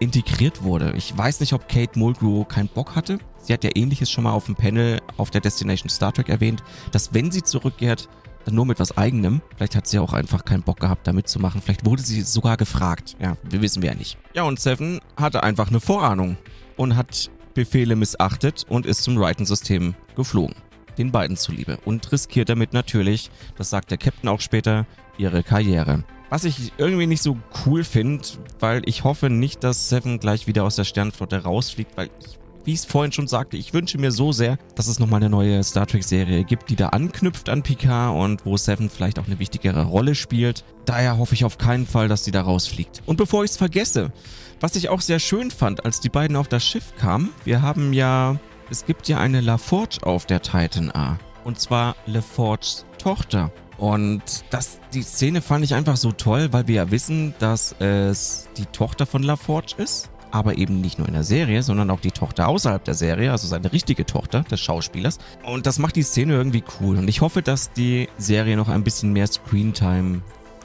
integriert 0.00 0.62
wurde. 0.62 0.92
Ich 0.96 1.16
weiß 1.16 1.40
nicht, 1.40 1.52
ob 1.52 1.68
Kate 1.68 1.98
Mulgrew 1.98 2.44
keinen 2.44 2.68
Bock 2.68 2.94
hatte. 2.96 3.18
Sie 3.42 3.52
hat 3.52 3.64
ja 3.64 3.70
ähnliches 3.74 4.10
schon 4.10 4.24
mal 4.24 4.32
auf 4.32 4.46
dem 4.46 4.54
Panel 4.54 5.00
auf 5.16 5.30
der 5.30 5.40
Destination 5.40 5.88
Star 5.88 6.12
Trek 6.12 6.28
erwähnt, 6.28 6.62
dass 6.92 7.14
wenn 7.14 7.30
sie 7.30 7.42
zurückkehrt, 7.42 8.08
dann 8.44 8.54
nur 8.54 8.66
mit 8.66 8.80
was 8.80 8.96
eigenem. 8.96 9.40
Vielleicht 9.56 9.76
hat 9.76 9.86
sie 9.86 9.98
auch 9.98 10.12
einfach 10.12 10.44
keinen 10.44 10.62
Bock 10.62 10.80
gehabt, 10.80 11.06
da 11.06 11.12
mitzumachen. 11.12 11.62
Vielleicht 11.62 11.86
wurde 11.86 12.02
sie 12.02 12.22
sogar 12.22 12.56
gefragt. 12.56 13.16
Ja, 13.18 13.36
wir 13.42 13.62
wissen 13.62 13.82
wir 13.82 13.90
ja 13.90 13.96
nicht. 13.96 14.18
Ja, 14.34 14.42
und 14.42 14.60
Seven 14.60 15.00
hatte 15.16 15.42
einfach 15.42 15.68
eine 15.68 15.80
Vorahnung 15.80 16.36
und 16.76 16.96
hat 16.96 17.30
Befehle 17.54 17.96
missachtet 17.96 18.66
und 18.68 18.84
ist 18.84 19.04
zum 19.04 19.16
Raiden-System 19.16 19.94
geflogen. 20.16 20.56
Den 20.98 21.12
beiden 21.12 21.36
zuliebe. 21.36 21.78
Und 21.84 22.10
riskiert 22.12 22.48
damit 22.48 22.72
natürlich, 22.72 23.30
das 23.56 23.70
sagt 23.70 23.90
der 23.90 23.98
Captain 23.98 24.28
auch 24.28 24.40
später, 24.40 24.86
ihre 25.18 25.42
Karriere. 25.42 26.04
Was 26.30 26.44
ich 26.44 26.72
irgendwie 26.78 27.06
nicht 27.06 27.22
so 27.22 27.36
cool 27.64 27.84
finde, 27.84 28.24
weil 28.58 28.82
ich 28.86 29.04
hoffe 29.04 29.30
nicht, 29.30 29.62
dass 29.62 29.88
Seven 29.88 30.18
gleich 30.18 30.46
wieder 30.46 30.64
aus 30.64 30.76
der 30.76 30.84
Sternflotte 30.84 31.42
rausfliegt, 31.42 31.96
weil 31.96 32.10
ich 32.20 32.38
wie 32.64 32.72
ich 32.72 32.80
es 32.80 32.84
vorhin 32.86 33.12
schon 33.12 33.26
sagte, 33.26 33.56
ich 33.56 33.74
wünsche 33.74 33.98
mir 33.98 34.10
so 34.10 34.32
sehr, 34.32 34.58
dass 34.74 34.88
es 34.88 34.98
nochmal 34.98 35.20
eine 35.20 35.28
neue 35.28 35.62
Star 35.62 35.86
Trek-Serie 35.86 36.44
gibt, 36.44 36.70
die 36.70 36.76
da 36.76 36.88
anknüpft 36.88 37.48
an 37.48 37.62
Picard 37.62 38.16
und 38.16 38.46
wo 38.46 38.56
Seven 38.56 38.88
vielleicht 38.88 39.18
auch 39.18 39.26
eine 39.26 39.38
wichtigere 39.38 39.84
Rolle 39.84 40.14
spielt. 40.14 40.64
Daher 40.86 41.18
hoffe 41.18 41.34
ich 41.34 41.44
auf 41.44 41.58
keinen 41.58 41.86
Fall, 41.86 42.08
dass 42.08 42.24
sie 42.24 42.30
da 42.30 42.42
rausfliegt. 42.42 43.02
Und 43.06 43.16
bevor 43.16 43.44
ich 43.44 43.50
es 43.50 43.56
vergesse, 43.56 44.12
was 44.60 44.76
ich 44.76 44.88
auch 44.88 45.02
sehr 45.02 45.18
schön 45.18 45.50
fand, 45.50 45.84
als 45.84 46.00
die 46.00 46.08
beiden 46.08 46.36
auf 46.36 46.48
das 46.48 46.64
Schiff 46.64 46.94
kamen, 46.96 47.30
wir 47.44 47.60
haben 47.60 47.92
ja, 47.92 48.40
es 48.70 48.84
gibt 48.86 49.08
ja 49.08 49.18
eine 49.18 49.40
LaForge 49.40 49.98
auf 50.02 50.26
der 50.26 50.42
Titan 50.42 50.90
A. 50.90 51.18
Und 51.44 51.60
zwar 51.60 51.96
LaForges 52.06 52.86
Tochter. 52.98 53.52
Und 53.76 54.22
das, 54.50 54.78
die 54.92 55.02
Szene 55.02 55.42
fand 55.42 55.64
ich 55.64 55.74
einfach 55.74 55.96
so 55.96 56.12
toll, 56.12 56.52
weil 56.52 56.68
wir 56.68 56.76
ja 56.76 56.90
wissen, 56.90 57.34
dass 57.38 57.72
es 57.80 58.48
die 58.56 58.66
Tochter 58.66 59.06
von 59.06 59.22
LaForge 59.22 59.74
ist 59.78 60.10
aber 60.34 60.58
eben 60.58 60.80
nicht 60.80 60.98
nur 60.98 61.06
in 61.06 61.14
der 61.14 61.22
Serie, 61.22 61.62
sondern 61.62 61.90
auch 61.90 62.00
die 62.00 62.10
Tochter 62.10 62.48
außerhalb 62.48 62.82
der 62.82 62.94
Serie, 62.94 63.30
also 63.30 63.46
seine 63.46 63.72
richtige 63.72 64.04
Tochter 64.04 64.42
des 64.42 64.58
Schauspielers. 64.58 65.18
Und 65.44 65.64
das 65.64 65.78
macht 65.78 65.94
die 65.94 66.02
Szene 66.02 66.32
irgendwie 66.32 66.64
cool. 66.80 66.96
Und 66.96 67.06
ich 67.06 67.20
hoffe, 67.20 67.40
dass 67.40 67.72
die 67.72 68.08
Serie 68.18 68.56
noch 68.56 68.68
ein 68.68 68.82
bisschen 68.82 69.12
mehr 69.12 69.28
Screentime 69.28 70.22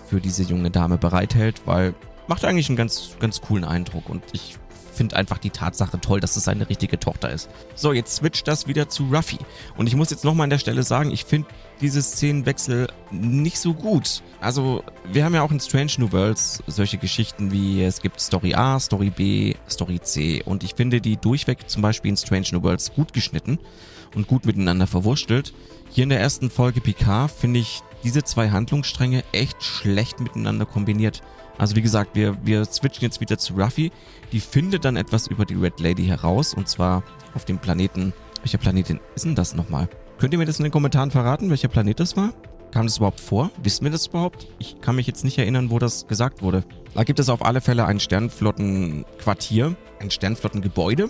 für 0.07 0.19
diese 0.19 0.41
junge 0.41 0.71
Dame 0.71 0.97
bereithält, 0.97 1.62
weil 1.65 1.93
macht 2.25 2.45
eigentlich 2.45 2.67
einen 2.69 2.77
ganz, 2.77 3.12
ganz 3.19 3.41
coolen 3.41 3.63
Eindruck. 3.63 4.09
Und 4.09 4.23
ich 4.31 4.57
finde 4.99 5.15
einfach 5.15 5.38
die 5.38 5.49
Tatsache 5.49 6.01
toll, 6.01 6.19
dass 6.19 6.35
es 6.35 6.43
seine 6.43 6.67
richtige 6.67 6.99
Tochter 6.99 7.29
ist. 7.29 7.49
So, 7.73 7.93
jetzt 7.93 8.17
switcht 8.17 8.49
das 8.49 8.67
wieder 8.67 8.89
zu 8.89 9.05
Ruffy. 9.05 9.38
Und 9.77 9.88
ich 9.88 9.95
muss 9.95 10.09
jetzt 10.09 10.25
nochmal 10.25 10.43
an 10.43 10.49
der 10.49 10.57
Stelle 10.57 10.83
sagen, 10.83 11.09
ich 11.09 11.23
finde 11.23 11.47
diese 11.79 12.01
Szenenwechsel 12.01 12.89
nicht 13.09 13.59
so 13.59 13.73
gut. 13.73 14.21
Also, 14.41 14.83
wir 15.09 15.23
haben 15.23 15.33
ja 15.33 15.41
auch 15.41 15.51
in 15.51 15.62
Strange 15.62 15.93
New 15.99 16.12
Worlds 16.12 16.62
solche 16.67 16.97
Geschichten 16.97 17.53
wie 17.53 17.81
es 17.81 18.01
gibt 18.01 18.19
Story 18.19 18.53
A, 18.55 18.77
Story 18.77 19.09
B, 19.09 19.55
Story 19.69 20.01
C. 20.01 20.43
Und 20.43 20.65
ich 20.65 20.75
finde 20.75 20.99
die 20.99 21.15
durchweg 21.15 21.69
zum 21.69 21.81
Beispiel 21.81 22.09
in 22.09 22.17
Strange 22.17 22.47
New 22.51 22.63
Worlds 22.63 22.91
gut 22.93 23.13
geschnitten 23.13 23.57
und 24.15 24.27
gut 24.27 24.45
miteinander 24.45 24.85
verwurstelt. 24.85 25.53
Hier 25.91 26.03
in 26.03 26.09
der 26.09 26.19
ersten 26.19 26.49
Folge 26.49 26.81
Picard 26.81 27.31
finde 27.31 27.62
ich 27.62 27.79
diese 28.03 28.23
zwei 28.23 28.49
Handlungsstränge 28.49 29.23
echt 29.31 29.63
schlecht 29.63 30.19
miteinander 30.19 30.65
kombiniert. 30.65 31.21
Also 31.60 31.76
wie 31.76 31.82
gesagt, 31.82 32.15
wir, 32.15 32.38
wir 32.43 32.65
switchen 32.65 33.04
jetzt 33.04 33.22
wieder 33.22 33.38
zu 33.38 33.54
Ruffy. 33.54 33.91
Die 34.32 34.39
findet 34.39 34.86
dann 34.86 34.95
etwas 34.95 35.28
über 35.28 35.45
die 35.45 35.56
Red 35.56 35.80
Lady 35.80 36.06
heraus 36.06 36.54
und 36.54 36.67
zwar 36.67 37.04
auf 37.36 37.45
dem 37.45 37.60
Planeten. 37.60 38.13
Welcher 38.41 38.58
Planetin 38.58 39.00
ist 39.13 39.26
denn 39.26 39.36
das 39.36 39.54
nochmal? 39.54 39.89
Könnt 40.17 40.34
ihr 40.34 40.39
mir 40.39 40.45
das 40.45 40.58
in 40.58 40.63
den 40.63 40.72
Kommentaren 40.72 41.12
verraten, 41.12 41.50
welcher 41.50 41.67
Planet 41.67 42.00
das 42.00 42.15
war? 42.17 42.34
Kam 42.72 42.86
das 42.86 42.98
überhaupt 42.98 43.19
vor? 43.19 43.52
Wissen 43.62 43.84
wir 43.84 43.91
das 43.91 44.08
überhaupt? 44.08 44.48
Ich 44.58 44.80
kann 44.80 44.95
mich 44.95 45.08
jetzt 45.08 45.24
nicht 45.24 45.38
erinnern, 45.38 45.69
wo 45.69 45.80
das 45.80 46.08
gesagt 46.08 46.41
wurde. 46.41 46.63
Da 46.93 47.04
gibt 47.04 47.19
es 47.19 47.28
auf 47.28 47.43
alle 47.43 47.62
Fälle 47.62 47.86
ein 47.86 48.00
Sternflottenquartier, 48.00 49.76
ein 50.00 50.12
Sternflottengebäude 50.12 51.10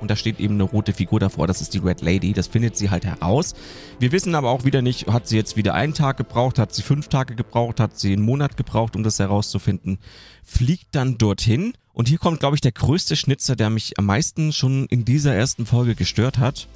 und 0.00 0.10
da 0.10 0.16
steht 0.16 0.40
eben 0.40 0.54
eine 0.54 0.64
rote 0.64 0.92
Figur 0.92 1.20
davor, 1.20 1.46
das 1.46 1.60
ist 1.60 1.74
die 1.74 1.78
Red 1.78 2.02
Lady. 2.02 2.32
Das 2.32 2.46
findet 2.46 2.76
sie 2.76 2.90
halt 2.90 3.04
heraus. 3.04 3.54
Wir 3.98 4.12
wissen 4.12 4.34
aber 4.34 4.50
auch 4.50 4.64
wieder 4.64 4.82
nicht, 4.82 5.06
hat 5.06 5.26
sie 5.26 5.36
jetzt 5.36 5.56
wieder 5.56 5.74
einen 5.74 5.94
Tag 5.94 6.16
gebraucht, 6.16 6.58
hat 6.58 6.74
sie 6.74 6.82
fünf 6.82 7.08
Tage 7.08 7.34
gebraucht, 7.34 7.80
hat 7.80 7.98
sie 7.98 8.12
einen 8.12 8.22
Monat 8.22 8.56
gebraucht, 8.56 8.96
um 8.96 9.02
das 9.02 9.18
herauszufinden. 9.18 9.98
Fliegt 10.44 10.88
dann 10.92 11.18
dorthin. 11.18 11.72
Und 11.92 12.08
hier 12.08 12.18
kommt, 12.18 12.40
glaube 12.40 12.56
ich, 12.56 12.60
der 12.60 12.72
größte 12.72 13.16
Schnitzer, 13.16 13.56
der 13.56 13.70
mich 13.70 13.98
am 13.98 14.06
meisten 14.06 14.52
schon 14.52 14.86
in 14.86 15.04
dieser 15.04 15.34
ersten 15.34 15.64
Folge 15.64 15.94
gestört 15.94 16.38
hat. 16.38 16.68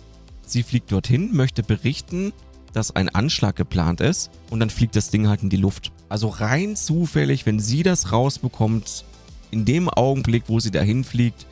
Sie 0.46 0.62
fliegt 0.62 0.90
dorthin, 0.90 1.34
möchte 1.34 1.62
berichten, 1.62 2.32
dass 2.72 2.94
ein 2.94 3.08
Anschlag 3.08 3.56
geplant 3.56 4.00
ist 4.00 4.30
und 4.48 4.60
dann 4.60 4.70
fliegt 4.70 4.96
das 4.96 5.10
Ding 5.10 5.28
halt 5.28 5.42
in 5.42 5.50
die 5.50 5.56
Luft. 5.56 5.92
Also 6.08 6.28
rein 6.28 6.76
zufällig, 6.76 7.46
wenn 7.46 7.60
sie 7.60 7.82
das 7.82 8.12
rausbekommt, 8.12 9.04
in 9.50 9.64
dem 9.64 9.88
Augenblick, 9.88 10.44
wo 10.46 10.60
sie 10.60 10.70
dahin 10.70 11.04
fliegt, 11.04 11.46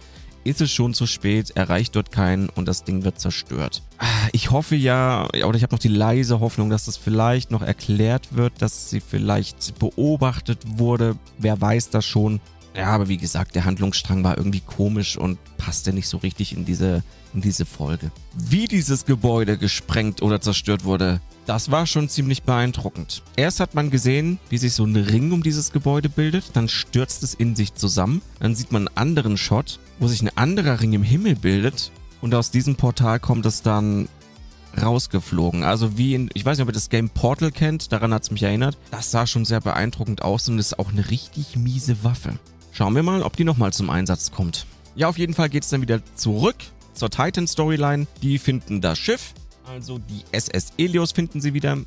ist 0.49 0.61
es 0.61 0.73
schon 0.73 0.95
zu 0.95 1.07
spät, 1.07 1.51
erreicht 1.51 1.95
dort 1.95 2.11
keinen 2.11 2.49
und 2.49 2.67
das 2.67 2.85
Ding 2.85 3.05
wird 3.05 3.21
zerstört. 3.21 3.83
Ah, 3.99 4.07
ich 4.33 4.51
hoffe 4.51 4.77
ja, 4.77 5.29
oder 5.45 5.57
ich 5.57 5.63
habe 5.63 5.75
noch 5.75 5.81
die 5.81 5.89
leise 5.89 6.41
Hoffnung, 6.41 6.71
dass 6.71 6.87
das 6.87 6.97
vielleicht 6.97 7.51
noch 7.51 7.63
erklärt 7.63 8.35
wird, 8.35 8.55
dass 8.61 8.91
sie 8.91 9.01
vielleicht 9.01 9.79
beobachtet 9.79 10.61
wurde. 10.65 11.17
Wer 11.39 11.61
weiß 11.61 11.91
das 11.91 12.07
schon. 12.07 12.41
Ja, 12.75 12.87
aber 12.87 13.09
wie 13.09 13.17
gesagt, 13.17 13.57
der 13.57 13.65
Handlungsstrang 13.65 14.23
war 14.25 14.39
irgendwie 14.39 14.61
komisch 14.61 15.17
und 15.17 15.39
passte 15.57 15.93
nicht 15.93 16.09
so 16.09 16.19
richtig 16.19 16.57
in 16.57 16.65
diese, 16.65 17.03
in 17.35 17.41
diese 17.41 17.67
Folge. 17.67 18.11
Wie 18.35 18.67
dieses 18.67 19.05
Gebäude 19.05 19.59
gesprengt 19.59 20.23
oder 20.23 20.41
zerstört 20.41 20.85
wurde, 20.85 21.21
das 21.45 21.71
war 21.71 21.87
schon 21.87 22.09
ziemlich 22.09 22.43
beeindruckend. 22.43 23.23
Erst 23.37 23.61
hat 23.61 23.75
man 23.75 23.91
gesehen, 23.91 24.39
wie 24.51 24.59
sich 24.59 24.75
so 24.75 24.85
ein 24.85 24.95
Ring 24.97 25.33
um 25.33 25.43
dieses 25.43 25.73
Gebäude 25.73 26.09
bildet, 26.09 26.51
dann 26.53 26.69
stürzt 26.69 27.23
es 27.23 27.35
in 27.35 27.57
sich 27.57 27.75
zusammen, 27.75 28.23
dann 28.39 28.55
sieht 28.55 28.71
man 28.71 28.87
einen 28.87 28.97
anderen 28.97 29.37
Shot, 29.37 29.81
wo 29.99 30.09
sich 30.09 30.23
ein 30.23 30.37
anderer 30.37 30.81
Ring 30.81 30.93
im 30.93 31.03
Himmel 31.03 31.37
bildet 31.37 31.91
und 32.21 32.35
aus 32.35 32.51
diesem 32.51 32.77
Portal 32.77 33.21
kommt 33.21 33.47
es 33.47 33.63
dann 33.63 34.09
rausgeflogen. 34.81 35.65
Also 35.65 35.99
wie 35.99 36.15
in, 36.15 36.31
ich 36.35 36.45
weiß 36.45 36.59
nicht, 36.59 36.63
ob 36.63 36.71
ihr 36.71 36.75
das 36.75 36.91
Game 36.91 37.11
Portal 37.11 37.51
kennt, 37.51 37.93
daran 37.93 38.13
hat 38.13 38.23
es 38.23 38.31
mich 38.31 38.43
erinnert. 38.43 38.77
Das 38.91 39.11
sah 39.11 39.27
schon 39.27 39.45
sehr 39.45 39.61
beeindruckend 39.61 40.23
aus 40.23 40.49
und 40.49 40.59
ist 40.59 40.79
auch 40.79 40.91
eine 40.91 41.11
richtig 41.11 41.57
miese 41.57 42.05
Waffe. 42.05 42.39
Schauen 42.73 42.95
wir 42.95 43.03
mal, 43.03 43.23
ob 43.23 43.37
die 43.37 43.45
nochmal 43.45 43.73
zum 43.73 43.91
Einsatz 43.91 44.31
kommt. 44.31 44.67
Ja, 44.95 45.09
auf 45.09 45.19
jeden 45.19 45.35
Fall 45.35 45.49
geht 45.49 45.65
es 45.65 45.71
dann 45.71 45.83
wieder 45.83 46.01
zurück 46.15 46.57
zur 46.95 47.11
Titan-Storyline. 47.11 48.07
Die 48.23 48.39
finden 48.39 48.81
das 48.81 48.99
Schiff, 48.99 49.33
also 49.67 49.99
die 49.99 50.23
SS 50.33 50.73
Elios 50.79 51.13
finden 51.13 51.41
sie 51.41 51.55
wieder, 51.55 51.79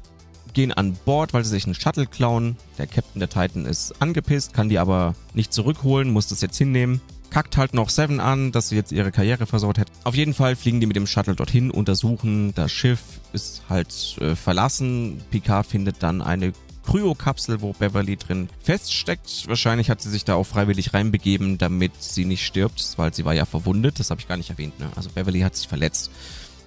gehen 0.54 0.72
an 0.72 0.98
Bord, 1.06 1.34
weil 1.34 1.44
sie 1.44 1.50
sich 1.52 1.66
einen 1.66 1.76
Shuttle 1.76 2.06
klauen. 2.06 2.58
Der 2.78 2.88
Captain 2.88 3.20
der 3.20 3.30
Titan 3.30 3.66
ist 3.66 4.02
angepisst, 4.02 4.54
kann 4.54 4.70
die 4.70 4.80
aber 4.80 5.16
nicht 5.34 5.54
zurückholen, 5.54 6.12
muss 6.12 6.28
das 6.28 6.42
jetzt 6.42 6.58
hinnehmen. 6.58 7.02
Kackt 7.32 7.56
halt 7.56 7.74
noch 7.74 7.90
Seven 7.90 8.20
an, 8.20 8.52
dass 8.52 8.70
sie 8.70 8.76
jetzt 8.76 8.92
ihre 8.92 9.12
Karriere 9.12 9.46
versaut 9.46 9.80
hat. 9.80 9.88
Auf 10.04 10.16
jeden 10.16 10.34
Fall 10.34 10.56
fliegen 10.58 10.82
die 10.82 10.86
mit 10.86 10.98
dem 10.98 11.08
Shuttle 11.08 11.34
dorthin, 11.34 11.72
untersuchen 11.72 12.54
das 12.54 12.72
Schiff, 12.72 13.00
ist 13.32 13.64
halt 13.70 14.18
äh, 14.20 14.36
verlassen. 14.36 15.24
Picard 15.32 15.66
findet 15.66 16.04
dann 16.04 16.22
eine 16.22 16.52
Kryokapsel, 16.86 17.62
wo 17.62 17.72
Beverly 17.72 18.18
drin 18.18 18.50
feststeckt. 18.62 19.48
Wahrscheinlich 19.48 19.90
hat 19.90 20.02
sie 20.02 20.10
sich 20.10 20.26
da 20.26 20.36
auch 20.36 20.46
freiwillig 20.46 20.94
reinbegeben, 20.94 21.58
damit 21.58 21.94
sie 22.02 22.26
nicht 22.26 22.46
stirbt, 22.46 22.94
weil 22.98 23.14
sie 23.14 23.24
war 23.24 23.34
ja 23.34 23.46
verwundet. 23.46 24.00
Das 24.00 24.10
habe 24.10 24.20
ich 24.20 24.28
gar 24.28 24.38
nicht 24.38 24.50
erwähnt. 24.50 24.78
Ne? 24.80 24.90
Also 24.96 25.10
Beverly 25.10 25.40
hat 25.40 25.56
sich 25.56 25.70
verletzt, 25.70 26.12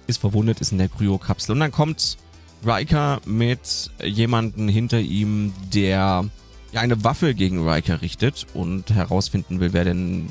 ist 0.07 0.19
verwundet, 0.19 0.61
ist 0.61 0.71
in 0.71 0.79
der 0.79 0.89
Kryokapsel. 0.89 1.53
Und 1.53 1.59
dann 1.59 1.71
kommt 1.71 2.17
Riker 2.65 3.21
mit 3.25 3.91
jemanden 4.03 4.67
hinter 4.67 4.99
ihm, 4.99 5.53
der 5.73 6.25
ja 6.71 6.81
eine 6.81 7.03
Waffe 7.03 7.33
gegen 7.33 7.67
Riker 7.67 8.01
richtet 8.01 8.47
und 8.53 8.89
herausfinden 8.91 9.59
will, 9.59 9.73
wer 9.73 9.85
denn 9.85 10.27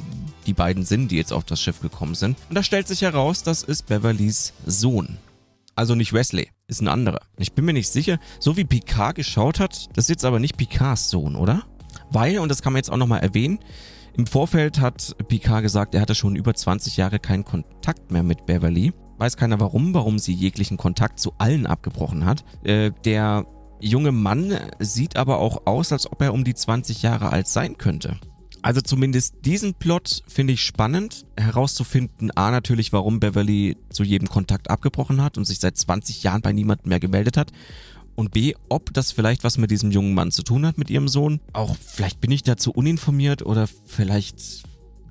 die 0.47 0.53
beiden 0.53 0.85
sind, 0.85 1.11
die 1.11 1.17
jetzt 1.17 1.33
auf 1.33 1.45
das 1.45 1.61
Schiff 1.61 1.81
gekommen 1.81 2.15
sind. 2.15 2.37
Und 2.49 2.55
da 2.55 2.63
stellt 2.63 2.89
sich 2.89 3.03
heraus, 3.03 3.43
das 3.43 3.63
ist 3.63 3.87
Beverlys 3.87 4.53
Sohn. 4.67 5.19
Also 5.77 5.95
nicht 5.95 6.13
Wesley, 6.13 6.51
ist 6.69 6.81
ein 6.81 6.89
anderer. 6.89 7.21
Ich 7.39 7.53
bin 7.53 7.65
mir 7.65 7.73
nicht 7.73 7.89
sicher, 7.89 8.19
so 8.39 8.57
wie 8.57 8.65
Picard 8.65 9.17
geschaut 9.17 9.59
hat, 9.59 9.89
das 9.97 10.05
ist 10.05 10.11
jetzt 10.11 10.25
aber 10.25 10.39
nicht 10.39 10.57
Picards 10.57 11.11
Sohn, 11.11 11.35
oder? 11.35 11.63
Weil, 12.11 12.39
und 12.39 12.49
das 12.49 12.63
kann 12.63 12.73
man 12.73 12.79
jetzt 12.79 12.91
auch 12.91 12.97
nochmal 12.97 13.21
erwähnen, 13.21 13.59
im 14.17 14.27
Vorfeld 14.29 14.81
hat 14.81 15.17
Picard 15.27 15.63
gesagt, 15.63 15.95
er 15.95 16.01
hatte 16.01 16.15
schon 16.15 16.37
über 16.37 16.55
20 16.55 16.97
Jahre 16.97 17.19
keinen 17.19 17.45
Kontakt 17.45 18.13
mehr 18.13 18.23
mit 18.23 18.47
Beverly. 18.47 18.93
Weiß 19.19 19.37
keiner 19.37 19.59
warum, 19.59 19.93
warum 19.93 20.21
sie 20.21 20.33
jeglichen 20.33 20.77
Kontakt 20.77 21.19
zu 21.19 21.33
allen 21.39 21.67
abgebrochen 21.67 22.25
hat. 22.25 22.45
Äh, 22.63 22.93
der 23.05 23.45
junge 23.81 24.13
Mann 24.13 24.59
sieht 24.79 25.17
aber 25.17 25.39
auch 25.39 25.67
aus, 25.67 25.93
als 25.93 26.11
ob 26.11 26.23
er 26.23 26.33
um 26.33 26.45
die 26.45 26.55
20 26.55 27.03
Jahre 27.03 27.31
alt 27.31 27.49
sein 27.49 27.79
könnte. 27.79 28.19
Also 28.63 28.81
zumindest 28.81 29.35
diesen 29.45 29.75
Plot 29.75 30.23
finde 30.27 30.55
ich 30.55 30.63
spannend, 30.63 31.27
herauszufinden, 31.37 32.31
a 32.35 32.51
natürlich, 32.51 32.95
warum 32.95 33.21
Beverly 33.21 33.77
zu 33.91 34.05
jedem 34.05 34.29
Kontakt 34.29 34.71
abgebrochen 34.71 35.23
hat 35.23 35.37
und 35.37 35.45
sich 35.45 35.61
seit 35.61 35.77
20 35.77 36.23
Jahren 36.23 36.41
bei 36.41 36.53
niemandem 36.53 36.89
mehr 36.89 36.99
gemeldet 36.99 37.37
hat. 37.37 37.53
Und 38.15 38.31
b, 38.31 38.55
ob 38.71 38.95
das 38.95 39.13
vielleicht 39.13 39.45
was 39.45 39.59
mit 39.59 39.71
diesem 39.71 39.91
jungen 39.91 40.15
Mann 40.15 40.31
zu 40.31 40.43
tun 40.43 40.65
hat, 40.65 40.79
mit 40.79 40.89
ihrem 40.89 41.09
Sohn. 41.09 41.41
Auch 41.53 41.77
vielleicht 41.77 42.23
bin 42.23 42.31
ich 42.31 42.43
dazu 42.43 42.71
uninformiert 42.71 43.45
oder 43.45 43.67
vielleicht 43.67 44.65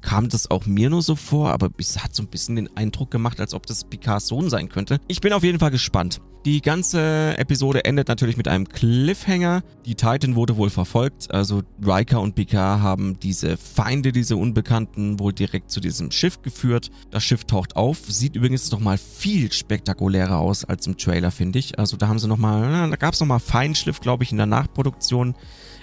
kam 0.04 0.30
das 0.30 0.52
auch 0.52 0.66
mir 0.66 0.90
nur 0.90 1.02
so 1.02 1.16
vor, 1.16 1.52
aber 1.52 1.70
es 1.78 2.04
hat 2.04 2.14
so 2.14 2.22
ein 2.22 2.28
bisschen 2.28 2.56
den 2.56 2.76
Eindruck 2.78 3.10
gemacht, 3.10 3.40
als 3.40 3.54
ob 3.54 3.66
das 3.66 3.86
Picards 3.86 4.28
Sohn 4.28 4.50
sein 4.50 4.70
könnte. 4.70 5.00
Ich 5.08 5.22
bin 5.22 5.34
auf 5.34 5.44
jeden 5.44 5.60
Fall 5.60 5.72
gespannt. 5.72 6.22
Die 6.46 6.62
ganze 6.62 7.38
Episode 7.38 7.86
endet 7.86 8.10
natürlich 8.10 8.36
mit 8.36 8.50
einem 8.50 8.68
Cliffhanger. 8.68 9.64
Die 9.86 9.96
Titan 9.96 10.36
wurde 10.36 10.58
wohl 10.58 10.70
verfolgt, 10.70 11.32
also 11.34 11.62
Riker 11.82 12.20
und 12.20 12.36
Picard 12.36 12.82
haben 12.82 13.18
diese 13.18 13.56
Feinde, 13.56 14.12
diese 14.12 14.36
Unbekannten, 14.36 15.20
wohl 15.20 15.32
direkt 15.32 15.72
zu 15.72 15.80
diesem 15.80 16.12
Schiff 16.12 16.42
geführt. 16.42 16.92
Das 17.12 17.24
Schiff 17.24 17.46
taucht 17.46 17.78
auf, 17.78 18.00
sieht 18.10 18.36
übrigens 18.36 18.70
nochmal 18.72 18.98
viel 18.98 19.54
spektakulärer 19.54 20.38
aus 20.38 20.66
als 20.66 20.86
im 20.86 20.98
Trailer, 20.98 21.32
finde 21.32 21.60
ich. 21.60 21.80
Also 21.80 21.96
da 21.96 22.10
haben 22.10 22.20
sie 22.20 22.28
nochmal, 22.28 22.90
da 22.90 22.96
gab 22.98 23.14
es 23.14 23.22
nochmal 23.22 23.40
Feinschliff, 23.40 24.02
glaube 24.02 24.26
ich, 24.26 24.32
in 24.32 24.38
der 24.38 24.46
Nachproduktion. 24.46 25.36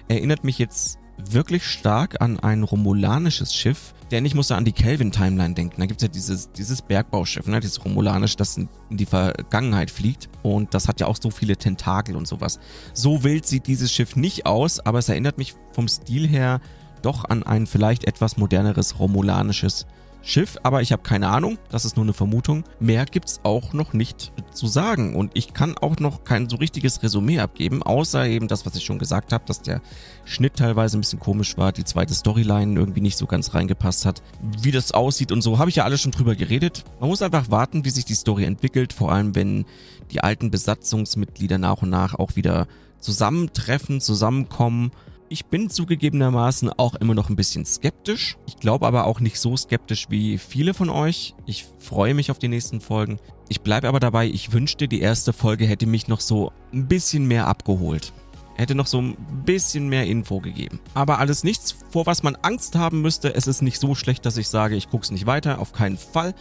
Erinnert 0.09 0.45
mich 0.45 0.59
jetzt 0.59 1.00
wirklich 1.31 1.65
stark 1.65 2.21
an 2.21 2.39
ein 2.41 2.63
romulanisches 2.63 3.55
Schiff. 3.55 3.95
Denn 4.11 4.25
ich 4.25 4.35
musste 4.35 4.57
an 4.57 4.65
die 4.65 4.73
Kelvin-Timeline 4.73 5.55
denken. 5.55 5.81
Da 5.81 5.87
gibt 5.87 6.03
es 6.03 6.03
ja 6.03 6.09
dieses, 6.09 6.51
dieses 6.51 6.83
Bergbauschiff, 6.83 7.47
ne? 7.47 7.61
dieses 7.61 7.85
romulanisch, 7.85 8.35
das 8.35 8.57
in, 8.57 8.69
in 8.91 8.97
die 8.97 9.07
Vergangenheit 9.07 9.91
fliegt. 9.91 10.29
Und 10.43 10.75
das 10.75 10.89
hat 10.89 11.01
ja 11.01 11.07
auch 11.07 11.17
so 11.21 11.31
viele 11.31 11.57
Tentakel 11.57 12.17
und 12.17 12.27
sowas. 12.27 12.59
So 12.93 13.23
wild 13.23 13.47
sieht 13.47 13.69
dieses 13.69 13.93
Schiff 13.93 14.17
nicht 14.17 14.47
aus, 14.47 14.81
aber 14.81 14.99
es 14.99 15.09
erinnert 15.09 15.39
mich 15.39 15.55
vom 15.73 15.87
Stil 15.87 16.27
her 16.27 16.61
doch 17.03 17.25
an 17.25 17.45
ein 17.45 17.67
vielleicht 17.67 18.05
etwas 18.05 18.37
moderneres 18.37 18.99
romulanisches 18.99 19.87
Schiff, 20.23 20.59
aber 20.63 20.83
ich 20.83 20.93
habe 20.93 21.03
keine 21.03 21.29
Ahnung, 21.29 21.59
das 21.71 21.85
ist 21.85 21.97
nur 21.97 22.05
eine 22.05 22.13
Vermutung. 22.13 22.65
Mehr 22.79 23.07
gibt's 23.07 23.41
auch 23.43 23.73
noch 23.73 23.93
nicht 23.93 24.33
zu 24.53 24.67
sagen 24.67 25.17
und 25.17 25.33
ich 25.35 25.55
kann 25.55 25.79
auch 25.79 25.99
noch 25.99 26.25
kein 26.25 26.49
so 26.49 26.57
richtiges 26.57 27.03
Resümee 27.03 27.41
abgeben, 27.41 27.83
außer 27.83 28.27
eben 28.27 28.47
das, 28.47 28.67
was 28.67 28.77
ich 28.77 28.85
schon 28.85 28.99
gesagt 28.99 29.33
habe, 29.33 29.45
dass 29.47 29.63
der 29.63 29.81
Schnitt 30.25 30.57
teilweise 30.57 30.99
ein 30.99 31.01
bisschen 31.01 31.21
komisch 31.21 31.57
war, 31.57 31.73
die 31.73 31.85
zweite 31.85 32.15
Storyline 32.15 32.79
irgendwie 32.79 33.01
nicht 33.01 33.17
so 33.17 33.27
ganz 33.27 33.55
reingepasst 33.55 34.05
hat. 34.05 34.23
Wie 34.61 34.73
das 34.73 34.93
aussieht 34.93 35.33
und 35.33 35.43
so, 35.43 35.59
habe 35.59 35.71
ich 35.71 35.77
ja 35.77 35.85
alles 35.85 36.01
schon 36.03 36.13
drüber 36.13 36.35
geredet. 36.35 36.85
Man 37.01 37.09
muss 37.09 37.23
einfach 37.23 37.51
warten, 37.51 37.85
wie 37.85 37.91
sich 37.91 38.05
die 38.05 38.15
Story 38.15 38.45
entwickelt, 38.45 38.93
vor 38.93 39.13
allem 39.13 39.35
wenn 39.35 39.65
die 40.11 40.21
alten 40.21 40.51
Besatzungsmitglieder 40.51 41.59
nach 41.59 41.83
und 41.83 41.91
nach 41.91 42.15
auch 42.15 42.37
wieder 42.37 42.67
zusammentreffen, 42.99 44.01
zusammenkommen 44.01 44.93
ich 45.31 45.47
bin 45.47 45.71
zugegebenermaßen 45.71 46.73
auch 46.77 46.97
immer 46.97 47.15
noch 47.15 47.31
ein 47.31 47.37
bisschen 47.37 47.65
skeptisch. 47.65 48.37
Ich 48.47 48.57
glaube 48.57 48.87
aber 48.87 49.07
auch 49.07 49.21
nicht 49.21 49.39
so 49.39 49.57
skeptisch 49.57 50.07
wie 50.11 50.39
viele 50.39 50.75
von 50.75 50.91
euch. 50.91 51.35
Ich 51.47 51.67
freue 51.79 52.15
mich 52.15 52.33
auf 52.33 52.41
die 52.41 52.49
nächsten 52.49 52.81
Folgen. 52.81 53.19
Ich 53.49 53.61
bleibe 53.61 53.89
aber 53.89 54.01
dabei, 54.01 54.27
ich 54.27 54.53
wünschte, 54.53 54.89
die 54.89 55.01
erste 55.01 55.33
Folge 55.33 55.67
hätte 55.67 55.87
mich 55.87 56.09
noch 56.09 56.21
so 56.21 56.53
ein 56.73 56.89
bisschen 56.89 57.27
mehr 57.27 57.47
abgeholt. 57.47 58.13
Hätte 58.57 58.75
noch 58.75 58.89
so 58.89 59.01
ein 59.01 59.17
bisschen 59.47 59.89
mehr 59.89 60.05
Info 60.05 60.41
gegeben. 60.41 60.81
Aber 60.95 61.21
alles 61.21 61.45
nichts, 61.45 61.77
vor 61.91 62.07
was 62.07 62.25
man 62.25 62.35
Angst 62.43 62.75
haben 62.75 63.01
müsste. 63.01 63.33
Es 63.33 63.47
ist 63.47 63.63
nicht 63.63 63.79
so 63.79 63.95
schlecht, 63.95 64.27
dass 64.27 64.37
ich 64.37 64.49
sage, 64.49 64.75
ich 64.75 64.91
gucke 64.91 65.05
es 65.05 65.13
nicht 65.13 65.27
weiter. 65.27 65.61
Auf 65.61 65.73
keinen 65.73 65.97
Fall. 65.97 66.35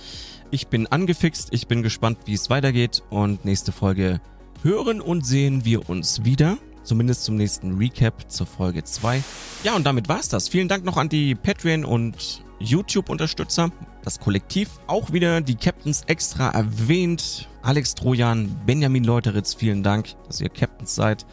Ich 0.50 0.68
bin 0.68 0.88
angefixt, 0.88 1.50
ich 1.52 1.68
bin 1.68 1.84
gespannt, 1.84 2.18
wie 2.26 2.34
es 2.34 2.50
weitergeht. 2.50 3.04
Und 3.12 3.46
nächste 3.46 3.72
Folge 3.72 4.20
hören 4.64 5.00
und 5.00 5.26
sehen 5.26 5.64
wir 5.64 5.90
uns 5.90 6.26
wieder. 6.26 6.58
Zumindest 6.90 7.24
zum 7.24 7.36
nächsten 7.36 7.78
Recap 7.78 8.32
zur 8.32 8.48
Folge 8.48 8.84
2. 8.84 9.22
Ja, 9.64 9.76
und 9.76 9.86
damit 9.86 10.10
war's 10.10 10.28
das. 10.28 10.50
Vielen 10.50 10.68
Dank 10.68 10.84
noch 10.84 10.98
an 10.98 11.08
die 11.08 11.36
Patreon 11.36 11.86
und 11.86 12.44
YouTube-Unterstützer, 12.58 13.70
das 14.04 14.20
Kollektiv. 14.20 14.72
Auch 14.88 15.14
wieder 15.14 15.40
die 15.42 15.54
Captains 15.54 16.02
extra 16.08 16.50
erwähnt. 16.50 17.48
Alex 17.62 17.94
Trojan, 17.94 18.60
Benjamin 18.66 19.04
Leuteritz, 19.04 19.54
vielen 19.54 19.84
Dank, 19.84 20.16
dass 20.26 20.42
ihr 20.42 20.50
Captains 20.50 20.96
seid. 20.96 21.28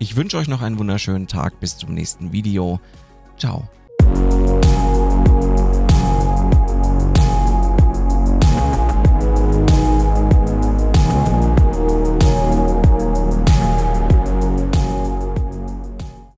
Ich 0.00 0.16
wünsche 0.16 0.38
euch 0.38 0.48
noch 0.48 0.60
einen 0.60 0.80
wunderschönen 0.80 1.28
Tag. 1.28 1.60
Bis 1.60 1.78
zum 1.78 1.94
nächsten 1.94 2.32
Video. 2.32 2.80
Ciao. 3.38 3.68